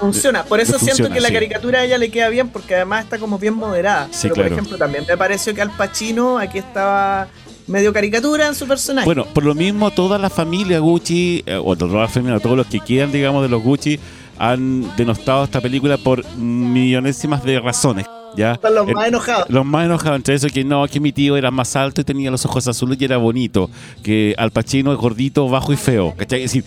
Funciona, 0.00 0.44
por 0.44 0.60
eso 0.60 0.78
siento 0.78 1.10
que 1.10 1.20
la 1.20 1.30
caricatura 1.30 1.80
a 1.80 1.84
ella 1.84 1.98
le 1.98 2.10
queda 2.10 2.28
bien, 2.28 2.48
porque 2.48 2.74
además 2.74 3.04
está 3.04 3.18
como 3.18 3.38
bien 3.38 3.54
moderada. 3.54 4.08
Pero, 4.22 4.34
por 4.34 4.46
ejemplo, 4.46 4.78
también 4.78 5.04
me 5.08 5.16
pareció 5.16 5.54
que 5.54 5.62
Al 5.62 5.70
Pacino 5.70 6.38
aquí 6.38 6.58
estaba 6.58 7.28
medio 7.66 7.92
caricatura 7.92 8.46
en 8.46 8.54
su 8.54 8.66
personaje. 8.66 9.04
Bueno, 9.04 9.26
por 9.26 9.44
lo 9.44 9.54
mismo 9.54 9.90
toda 9.90 10.18
la 10.18 10.30
familia 10.30 10.78
Gucci, 10.78 11.42
eh, 11.46 11.60
o 11.62 11.76
toda 11.76 12.02
la 12.02 12.08
familia, 12.08 12.38
todos 12.40 12.56
los 12.56 12.66
que 12.66 12.80
quieran, 12.80 13.12
digamos, 13.12 13.42
de 13.42 13.48
los 13.48 13.62
Gucci, 13.62 13.98
han 14.38 14.94
denostado 14.96 15.44
esta 15.44 15.60
película 15.60 15.96
por 15.98 16.24
millonésimas 16.36 17.44
de 17.44 17.60
razones. 17.60 18.06
¿ya? 18.36 18.58
Son 18.60 18.74
los 18.74 18.88
El- 18.88 18.94
más 18.94 19.08
enojados. 19.08 19.48
Los 19.48 19.64
más 19.64 19.84
enojados 19.86 20.16
entre 20.16 20.34
eso 20.34 20.48
que 20.48 20.64
no, 20.64 20.86
que 20.88 21.00
mi 21.00 21.12
tío 21.12 21.36
era 21.36 21.50
más 21.50 21.76
alto 21.76 22.00
y 22.00 22.04
tenía 22.04 22.30
los 22.30 22.44
ojos 22.44 22.66
azules 22.66 22.98
y 23.00 23.04
era 23.04 23.16
bonito. 23.16 23.70
Que 24.02 24.34
Al 24.38 24.50
Pacino 24.50 24.92
es 24.92 24.98
gordito, 24.98 25.48
bajo 25.48 25.72
y 25.72 25.76
feo. 25.76 26.14
¿Cachai? 26.16 26.42
Es 26.42 26.50
decir, 26.52 26.64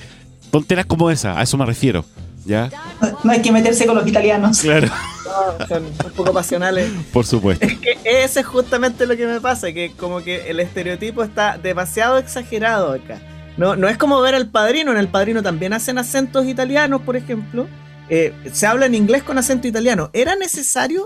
tonteras 0.52 0.86
como 0.86 1.10
esa, 1.12 1.38
a 1.40 1.44
eso 1.44 1.58
me 1.58 1.66
refiero. 1.66 2.06
¿Ya? 2.46 2.70
No, 3.02 3.18
no 3.26 3.32
hay 3.32 3.42
que 3.42 3.52
meterse 3.52 3.86
con 3.86 3.96
los 3.96 4.08
italianos. 4.08 4.60
Claro. 4.62 4.88
No, 4.88 5.68
son 5.68 5.84
un 5.86 5.92
poco 6.16 6.32
pasionales. 6.32 6.90
Por 7.12 7.26
supuesto. 7.26 7.68
Que 7.68 7.98
ese 8.24 8.40
es 8.40 8.46
justamente 8.46 9.06
lo 9.06 9.18
que 9.18 9.28
me 9.28 9.42
pasa, 9.42 9.74
que 9.74 9.92
como 9.92 10.22
que 10.24 10.50
el 10.50 10.62
estereotipo 10.62 11.22
está 11.24 11.58
demasiado 11.58 12.18
exagerado 12.18 12.94
acá. 12.94 13.20
No, 13.58 13.76
no 13.76 13.88
es 13.90 13.98
como 13.98 14.22
ver 14.22 14.36
al 14.36 14.50
padrino, 14.50 14.92
en 14.92 14.98
el 14.98 15.08
padrino 15.08 15.42
también 15.42 15.74
hacen 15.74 15.98
acentos 15.98 16.46
italianos, 16.46 17.02
por 17.02 17.16
ejemplo. 17.16 17.68
Eh, 18.10 18.34
se 18.54 18.68
habla 18.68 18.86
en 18.86 18.96
inglés 18.96 19.24
con 19.24 19.38
acento 19.38 19.68
italiano. 19.68 20.10
¿Era 20.14 20.36
necesario? 20.36 21.06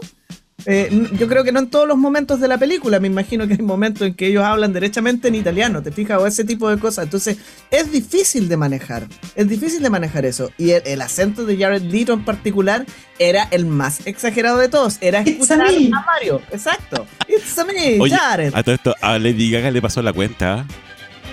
Eh, 0.66 1.08
yo 1.14 1.28
creo 1.28 1.44
que 1.44 1.52
no 1.52 1.60
en 1.60 1.70
todos 1.70 1.88
los 1.88 1.98
momentos 1.98 2.40
de 2.40 2.48
la 2.48 2.58
película, 2.58 3.00
me 3.00 3.08
imagino 3.08 3.48
que 3.48 3.54
hay 3.54 3.62
momentos 3.62 4.08
en 4.08 4.14
que 4.14 4.28
ellos 4.28 4.44
hablan 4.44 4.74
derechamente 4.74 5.28
en 5.28 5.36
italiano, 5.36 5.82
¿te 5.82 5.92
fijas? 5.92 6.20
O 6.22 6.28
ese 6.28 6.44
tipo 6.44 6.70
de 6.70 6.78
cosas. 6.78 7.06
Entonces, 7.06 7.38
es 7.72 7.92
difícil 7.92 8.48
de 8.48 8.58
manejar. 8.58 9.08
Es 9.36 9.48
difícil 9.48 9.82
de 9.82 9.90
manejar 9.90 10.26
eso. 10.26 10.52
Y 10.58 10.72
el, 10.72 10.84
el 10.86 11.02
acento 11.02 11.46
de 11.46 11.58
Jared 11.58 11.82
Leto 11.82 12.14
en 12.14 12.24
particular 12.26 12.86
era 13.18 13.48
el 13.52 13.66
más 13.66 14.06
exagerado 14.06 14.58
de 14.60 14.70
todos. 14.70 14.98
Era 15.02 15.22
It's 15.22 15.30
a 15.30 15.56
escuchar 15.56 15.62
a 15.62 16.06
Mario. 16.06 16.42
Exacto. 16.52 17.08
It's 17.28 17.58
a 17.58 17.66
me, 17.66 18.00
Oye, 18.00 18.16
Jared. 18.16 18.52
a 18.54 18.62
todo 18.62 18.76
esto, 18.76 18.96
a 19.02 19.18
Lady 19.18 19.50
Gaga 19.50 19.72
le 19.72 19.82
pasó 19.82 20.02
la 20.02 20.14
cuenta. 20.14 20.60
¿ah? 20.60 20.66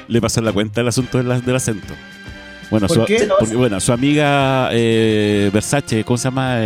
Le 0.08 0.20
pasó 0.20 0.40
la 0.40 0.52
cuenta 0.52 0.80
el 0.80 0.88
asunto 0.88 1.22
del, 1.22 1.44
del 1.44 1.56
acento. 1.56 1.94
Bueno, 2.70 2.86
¿Por 2.86 2.96
su, 2.98 3.04
qué? 3.04 3.28
porque, 3.38 3.54
bueno, 3.56 3.80
su 3.80 3.92
amiga 3.92 4.68
eh, 4.72 5.50
Versace, 5.52 6.04
¿cómo 6.04 6.16
se 6.18 6.24
llama? 6.24 6.58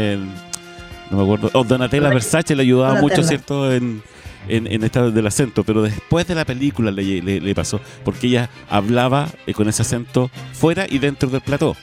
No 1.11 1.16
me 1.18 1.22
acuerdo. 1.22 1.51
Oh, 1.53 1.62
Donatella 1.64 2.09
Versace 2.09 2.57
le 2.57 2.62
ayudaba 2.62 2.95
Donatella. 3.01 3.16
mucho, 3.16 3.28
¿cierto? 3.28 3.72
En, 3.72 4.03
en, 4.49 4.66
en 4.66 4.82
esta 4.82 5.11
del 5.11 5.26
acento, 5.26 5.62
pero 5.62 5.82
después 5.82 6.26
de 6.26 6.34
la 6.34 6.45
película 6.45 6.90
le, 6.90 7.22
le- 7.22 7.40
le 7.40 7.55
pasó, 7.55 7.80
porque 8.05 8.26
ella 8.28 8.51
hablaba 8.68 9.28
eh, 9.47 9.55
con 9.55 9.68
ese 9.68 9.82
acento 9.82 10.30
fuera 10.53 10.86
y 10.88 10.99
dentro 10.99 11.28
del 11.28 11.40
plató. 11.40 11.76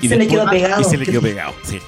Y 0.00 0.08
Se 0.08 0.16
le 0.16 0.26
quedó 0.26 0.48
pegado. 0.48 0.80
Y 0.80 0.84
se 0.84 0.96
le 0.96 1.04
quedó 1.06 1.20
pegado, 1.20 1.52
sí. 1.64 1.78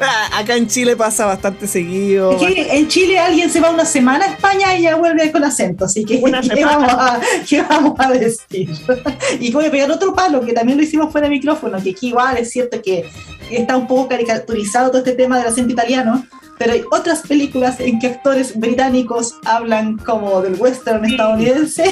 Ah, 0.00 0.40
acá 0.40 0.56
en 0.56 0.66
Chile 0.66 0.96
pasa 0.96 1.26
bastante 1.26 1.66
seguido. 1.66 2.32
Es 2.32 2.38
que 2.38 2.76
en 2.76 2.88
Chile 2.88 3.18
alguien 3.18 3.50
se 3.50 3.60
va 3.60 3.70
una 3.70 3.84
semana 3.84 4.26
a 4.26 4.28
España 4.28 4.76
y 4.76 4.82
ya 4.82 4.96
vuelve 4.96 5.30
con 5.32 5.42
acento, 5.44 5.86
así 5.86 6.04
que 6.04 6.16
Una 6.16 6.40
¿qué 6.54 6.64
vamos, 6.64 6.92
a, 6.92 7.20
qué 7.48 7.62
vamos 7.62 7.94
a 7.98 8.10
decir? 8.10 8.70
Y 9.40 9.52
voy 9.52 9.66
a 9.66 9.70
pegar 9.70 9.90
otro 9.90 10.14
palo, 10.14 10.40
que 10.40 10.52
también 10.52 10.78
lo 10.78 10.84
hicimos 10.84 11.10
fuera 11.10 11.28
de 11.28 11.34
micrófono, 11.34 11.82
que 11.82 11.90
aquí 11.90 12.08
igual 12.08 12.36
es 12.36 12.50
cierto 12.50 12.80
que 12.82 13.08
está 13.50 13.76
un 13.76 13.86
poco 13.86 14.08
caricaturizado 14.08 14.88
todo 14.88 14.98
este 14.98 15.12
tema 15.12 15.38
del 15.38 15.48
acento 15.48 15.72
italiano, 15.72 16.26
pero 16.58 16.72
hay 16.72 16.82
otras 16.90 17.20
películas 17.22 17.80
en 17.80 17.98
que 17.98 18.06
actores 18.08 18.58
británicos 18.58 19.34
hablan 19.44 19.96
como 19.98 20.40
del 20.42 20.54
western 20.54 21.04
estadounidense 21.04 21.84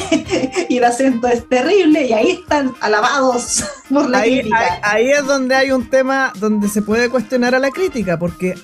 y 0.68 0.78
el 0.78 0.84
acento 0.84 1.28
es 1.28 1.48
terrible 1.48 2.06
y 2.06 2.12
ahí 2.12 2.30
están 2.30 2.72
alabados 2.80 3.64
por 3.90 4.08
la 4.10 4.18
ahí, 4.18 4.38
crítica. 4.40 4.58
ahí- 4.82 5.06
ahí 5.06 5.10
es 5.12 5.26
donde 5.26 5.54
hay 5.54 5.70
un 5.70 5.88
tema 5.90 6.32
donde 6.38 6.68
se 6.68 6.82
puede 6.82 7.08
cuestionar 7.10 7.54
a 7.54 7.58
la 7.58 7.70
crítica, 7.70 8.18
porque, 8.18 8.54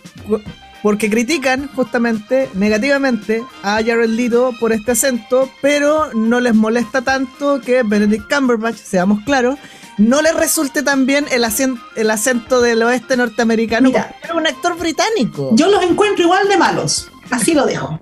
porque 0.82 1.10
critican 1.10 1.68
justamente 1.74 2.48
negativamente 2.54 3.42
a 3.62 3.74
Jared 3.84 4.08
Leto 4.08 4.52
por 4.58 4.72
este 4.72 4.92
acento, 4.92 5.50
pero 5.60 6.12
no 6.14 6.40
les 6.40 6.54
molesta 6.54 7.02
tanto 7.02 7.60
que 7.60 7.82
Benedict 7.82 8.32
Cumberbatch, 8.32 8.76
seamos 8.76 9.22
claros, 9.24 9.56
no 10.00 10.22
le 10.22 10.32
resulte 10.32 10.80
el 10.80 11.44
acento, 11.44 11.82
el 11.94 12.10
acento 12.10 12.60
del 12.60 12.82
oeste 12.82 13.16
norteamericano, 13.16 13.88
Mira. 13.88 14.14
era 14.22 14.34
un 14.34 14.46
actor 14.46 14.76
británico. 14.78 15.50
Yo 15.52 15.68
los 15.70 15.82
encuentro 15.82 16.24
igual 16.24 16.48
de 16.48 16.56
malos, 16.56 17.10
así 17.30 17.52
lo 17.52 17.66
dejo. 17.66 18.00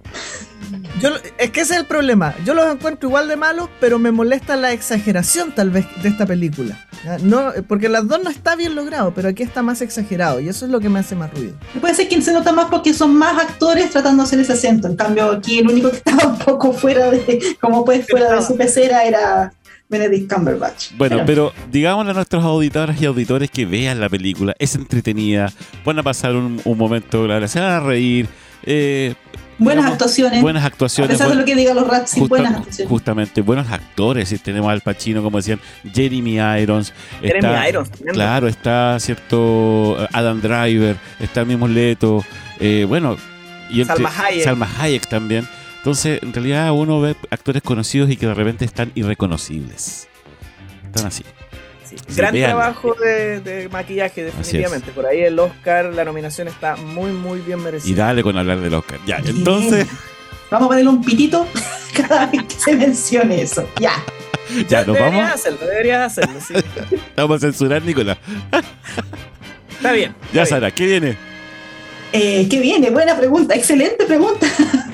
Yo, 1.00 1.10
es 1.38 1.50
que 1.50 1.60
ese 1.60 1.74
es 1.74 1.80
el 1.80 1.86
problema. 1.86 2.34
Yo 2.44 2.54
los 2.54 2.70
encuentro 2.70 3.08
igual 3.08 3.28
de 3.28 3.36
malos, 3.36 3.68
pero 3.80 3.98
me 3.98 4.10
molesta 4.10 4.56
la 4.56 4.72
exageración 4.72 5.52
tal 5.52 5.70
vez 5.70 5.86
de 6.02 6.08
esta 6.08 6.26
película. 6.26 6.86
No, 7.22 7.52
porque 7.68 7.88
las 7.88 8.06
dos 8.08 8.22
no 8.22 8.30
está 8.30 8.56
bien 8.56 8.74
logrado, 8.74 9.14
pero 9.14 9.28
aquí 9.28 9.42
está 9.42 9.62
más 9.62 9.80
exagerado 9.80 10.40
y 10.40 10.48
eso 10.48 10.66
es 10.66 10.72
lo 10.72 10.80
que 10.80 10.88
me 10.88 10.98
hace 10.98 11.14
más 11.14 11.32
ruido. 11.32 11.54
Puede 11.80 11.94
ser 11.94 12.08
quien 12.08 12.22
se 12.22 12.32
nota 12.32 12.52
más 12.52 12.66
porque 12.66 12.92
son 12.92 13.14
más 13.14 13.40
actores 13.40 13.90
tratando 13.90 14.22
de 14.22 14.26
hacer 14.26 14.40
ese 14.40 14.52
acento. 14.52 14.88
En 14.88 14.96
cambio, 14.96 15.30
aquí 15.30 15.60
el 15.60 15.68
único 15.68 15.90
que 15.90 15.96
estaba 16.04 16.32
un 16.32 16.38
poco 16.38 16.72
fuera 16.72 17.10
de, 17.10 17.56
como 17.60 17.84
pues 17.84 18.06
fuera 18.08 18.32
de 18.32 18.42
su 18.42 18.56
pecera 18.56 19.04
era 19.04 19.52
Benedict 19.88 20.32
Cumberbatch. 20.32 20.92
Bueno, 20.96 21.22
pero 21.24 21.52
digámosle 21.70 22.10
a 22.10 22.14
nuestros 22.14 22.44
auditoras 22.44 23.00
y 23.00 23.06
auditores 23.06 23.50
que 23.50 23.64
vean 23.66 24.00
la 24.00 24.08
película, 24.08 24.54
es 24.58 24.74
entretenida, 24.74 25.50
van 25.84 25.98
a 25.98 26.02
pasar 26.02 26.34
un, 26.36 26.60
un 26.64 26.78
momento 26.78 27.26
se 27.48 27.60
van 27.60 27.70
a 27.70 27.80
reír. 27.80 28.28
eh, 28.64 29.14
buenas 29.58 29.84
digamos, 29.84 29.92
actuaciones. 29.94 30.42
Buenas 30.42 30.62
a 30.62 30.66
actuaciones. 30.66 31.10
pesar 31.16 31.30
de 31.30 31.34
lo 31.36 31.44
que 31.44 31.54
digan 31.56 31.74
los 31.76 31.86
rats, 31.88 32.10
sí, 32.10 32.20
justa- 32.20 32.28
buenas 32.36 32.54
actuaciones. 32.56 32.88
justamente, 32.90 33.40
buenos 33.40 33.70
actores. 33.70 34.30
y 34.32 34.38
Tenemos 34.38 34.70
al 34.70 34.82
Pacino, 34.82 35.22
como 35.22 35.38
decían, 35.38 35.58
Jeremy 35.94 36.36
Irons. 36.62 36.92
Jeremy 37.22 37.38
está- 37.48 37.68
Irons. 37.68 37.90
Claro, 38.12 38.46
está 38.46 39.00
cierto 39.00 39.96
Adam 40.12 40.40
Driver, 40.40 40.96
está 41.18 41.40
el 41.40 41.46
mismo 41.46 41.66
Leto. 41.66 42.24
eh, 42.60 42.84
bueno, 42.86 43.16
y 43.70 43.80
entre- 43.80 43.96
Salma 43.96 44.12
Hayek. 44.24 44.44
Salma 44.44 44.68
Hayek 44.80 45.06
también. 45.08 45.48
Entonces, 45.78 46.20
en 46.22 46.32
realidad 46.32 46.72
uno 46.72 47.00
ve 47.00 47.16
actores 47.30 47.62
conocidos 47.62 48.10
y 48.10 48.16
que 48.16 48.26
de 48.26 48.34
repente 48.34 48.64
están 48.64 48.92
irreconocibles. 48.94 50.08
Están 50.84 51.06
así. 51.06 51.24
Sí, 51.88 51.96
Sí, 52.08 52.14
Gran 52.16 52.34
trabajo 52.34 52.94
de, 52.94 53.40
de 53.40 53.68
maquillaje, 53.70 54.24
definitivamente. 54.24 54.90
Por 54.92 55.06
ahí 55.06 55.20
el 55.22 55.38
Oscar, 55.38 55.86
la 55.86 56.04
nominación 56.04 56.46
está 56.48 56.76
muy, 56.76 57.12
muy 57.12 57.40
bien 57.40 57.58
Y 57.60 57.62
merecida. 57.62 58.06
dale 58.06 58.22
con 58.22 58.36
hablar 58.36 58.60
del 58.60 58.74
Oscar. 58.74 58.98
Ya, 59.06 59.18
Bien. 59.18 59.36
entonces, 59.38 59.86
Vamos 60.50 60.66
a 60.66 60.68
ponerle 60.68 60.90
un 60.90 61.02
pitito 61.04 61.46
cada 61.96 62.26
vez 62.26 62.42
que 62.44 62.54
se 62.54 62.74
mencione 62.76 63.42
eso. 63.42 63.68
Ya. 63.80 63.92
ya 64.68 64.78
nos 64.84 64.96
deberías 64.96 65.12
vamos. 65.14 65.34
hacerlo, 65.34 65.58
deberías 65.66 66.18
hacerlo, 66.18 66.40
sí. 66.46 66.54
Vamos 67.16 67.36
a 67.36 67.40
censurar, 67.40 67.82
Nicolás. 67.82 68.16
Está 69.70 69.92
bien. 69.92 70.14
Ya, 70.32 70.42
bien. 70.42 70.46
Sara, 70.46 70.70
¿qué 70.70 70.86
viene? 70.86 71.16
Eh, 72.12 72.46
¿Qué 72.50 72.58
viene? 72.60 72.90
Buena 72.90 73.16
pregunta, 73.16 73.54
excelente 73.54 74.04
pregunta. 74.06 74.46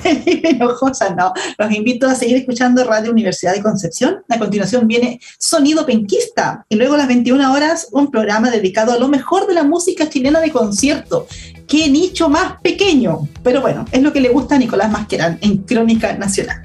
Enojosa, 0.25 1.15
no. 1.15 1.33
Los 1.57 1.71
invito 1.71 2.07
a 2.07 2.15
seguir 2.15 2.37
escuchando 2.37 2.83
Radio 2.83 3.11
Universidad 3.11 3.53
de 3.53 3.61
Concepción. 3.61 4.23
A 4.29 4.39
continuación 4.39 4.87
viene 4.87 5.19
Sonido 5.39 5.85
Penquista 5.85 6.65
y 6.69 6.75
luego 6.75 6.93
a 6.93 6.97
las 6.97 7.07
21 7.07 7.53
horas 7.53 7.87
un 7.91 8.11
programa 8.11 8.49
dedicado 8.51 8.93
a 8.93 8.97
lo 8.99 9.07
mejor 9.07 9.47
de 9.47 9.53
la 9.53 9.63
música 9.63 10.09
chilena 10.09 10.39
de 10.39 10.51
concierto. 10.51 11.27
Qué 11.67 11.89
nicho 11.89 12.29
más 12.29 12.61
pequeño. 12.61 13.27
Pero 13.43 13.61
bueno, 13.61 13.85
es 13.91 14.01
lo 14.01 14.13
que 14.13 14.21
le 14.21 14.29
gusta 14.29 14.55
a 14.55 14.57
Nicolás 14.59 14.91
Masquerán 14.91 15.39
en 15.41 15.57
Crónica 15.59 16.13
Nacional. 16.17 16.61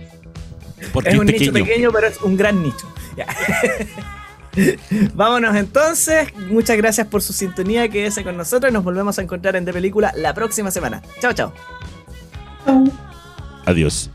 Porque 0.93 1.11
Es 1.11 1.19
un 1.19 1.27
pequeño. 1.27 1.41
nicho 1.41 1.53
pequeño, 1.53 1.93
pero 1.93 2.07
es 2.07 2.21
un 2.21 2.37
gran 2.37 2.63
nicho. 2.63 2.87
Ya. 3.17 3.27
Vámonos 5.15 5.55
entonces. 5.57 6.29
Muchas 6.49 6.77
gracias 6.77 7.07
por 7.07 7.23
su 7.23 7.33
sintonía. 7.33 7.89
Quédese 7.89 8.25
con 8.25 8.37
nosotros 8.37 8.71
y 8.71 8.75
nos 8.75 8.85
volvemos 8.85 9.19
a 9.19 9.23
encontrar 9.23 9.57
en 9.57 9.65
De 9.65 9.73
Película 9.73 10.13
la 10.17 10.35
próxima 10.35 10.71
semana. 10.71 11.03
Chao, 11.21 11.33
chao. 11.33 11.53
Chau. 12.67 13.10
Adiós. 13.71 14.11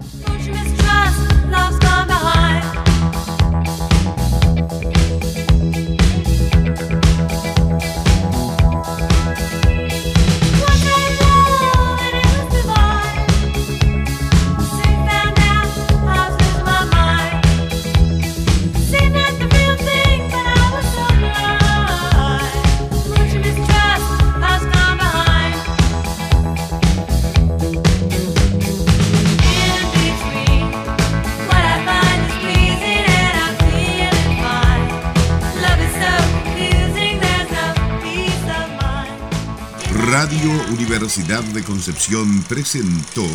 Universidad 40.96 41.44
de 41.44 41.62
Concepción 41.62 42.42
presentó 42.44 43.28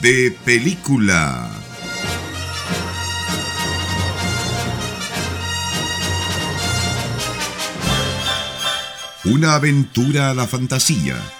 De 0.00 0.36
película. 0.44 1.50
Una 9.24 9.54
aventura 9.54 10.28
a 10.28 10.34
la 10.34 10.46
fantasía. 10.46 11.37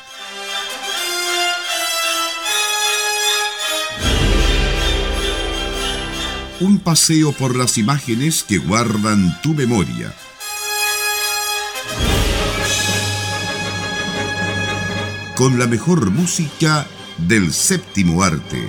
Un 6.60 6.80
paseo 6.80 7.30
por 7.30 7.54
las 7.54 7.78
imágenes 7.78 8.42
que 8.42 8.58
guardan 8.58 9.40
tu 9.42 9.54
memoria. 9.54 10.12
Con 15.36 15.60
la 15.60 15.68
mejor 15.68 16.10
música 16.10 16.84
del 17.16 17.52
séptimo 17.52 18.24
arte. 18.24 18.68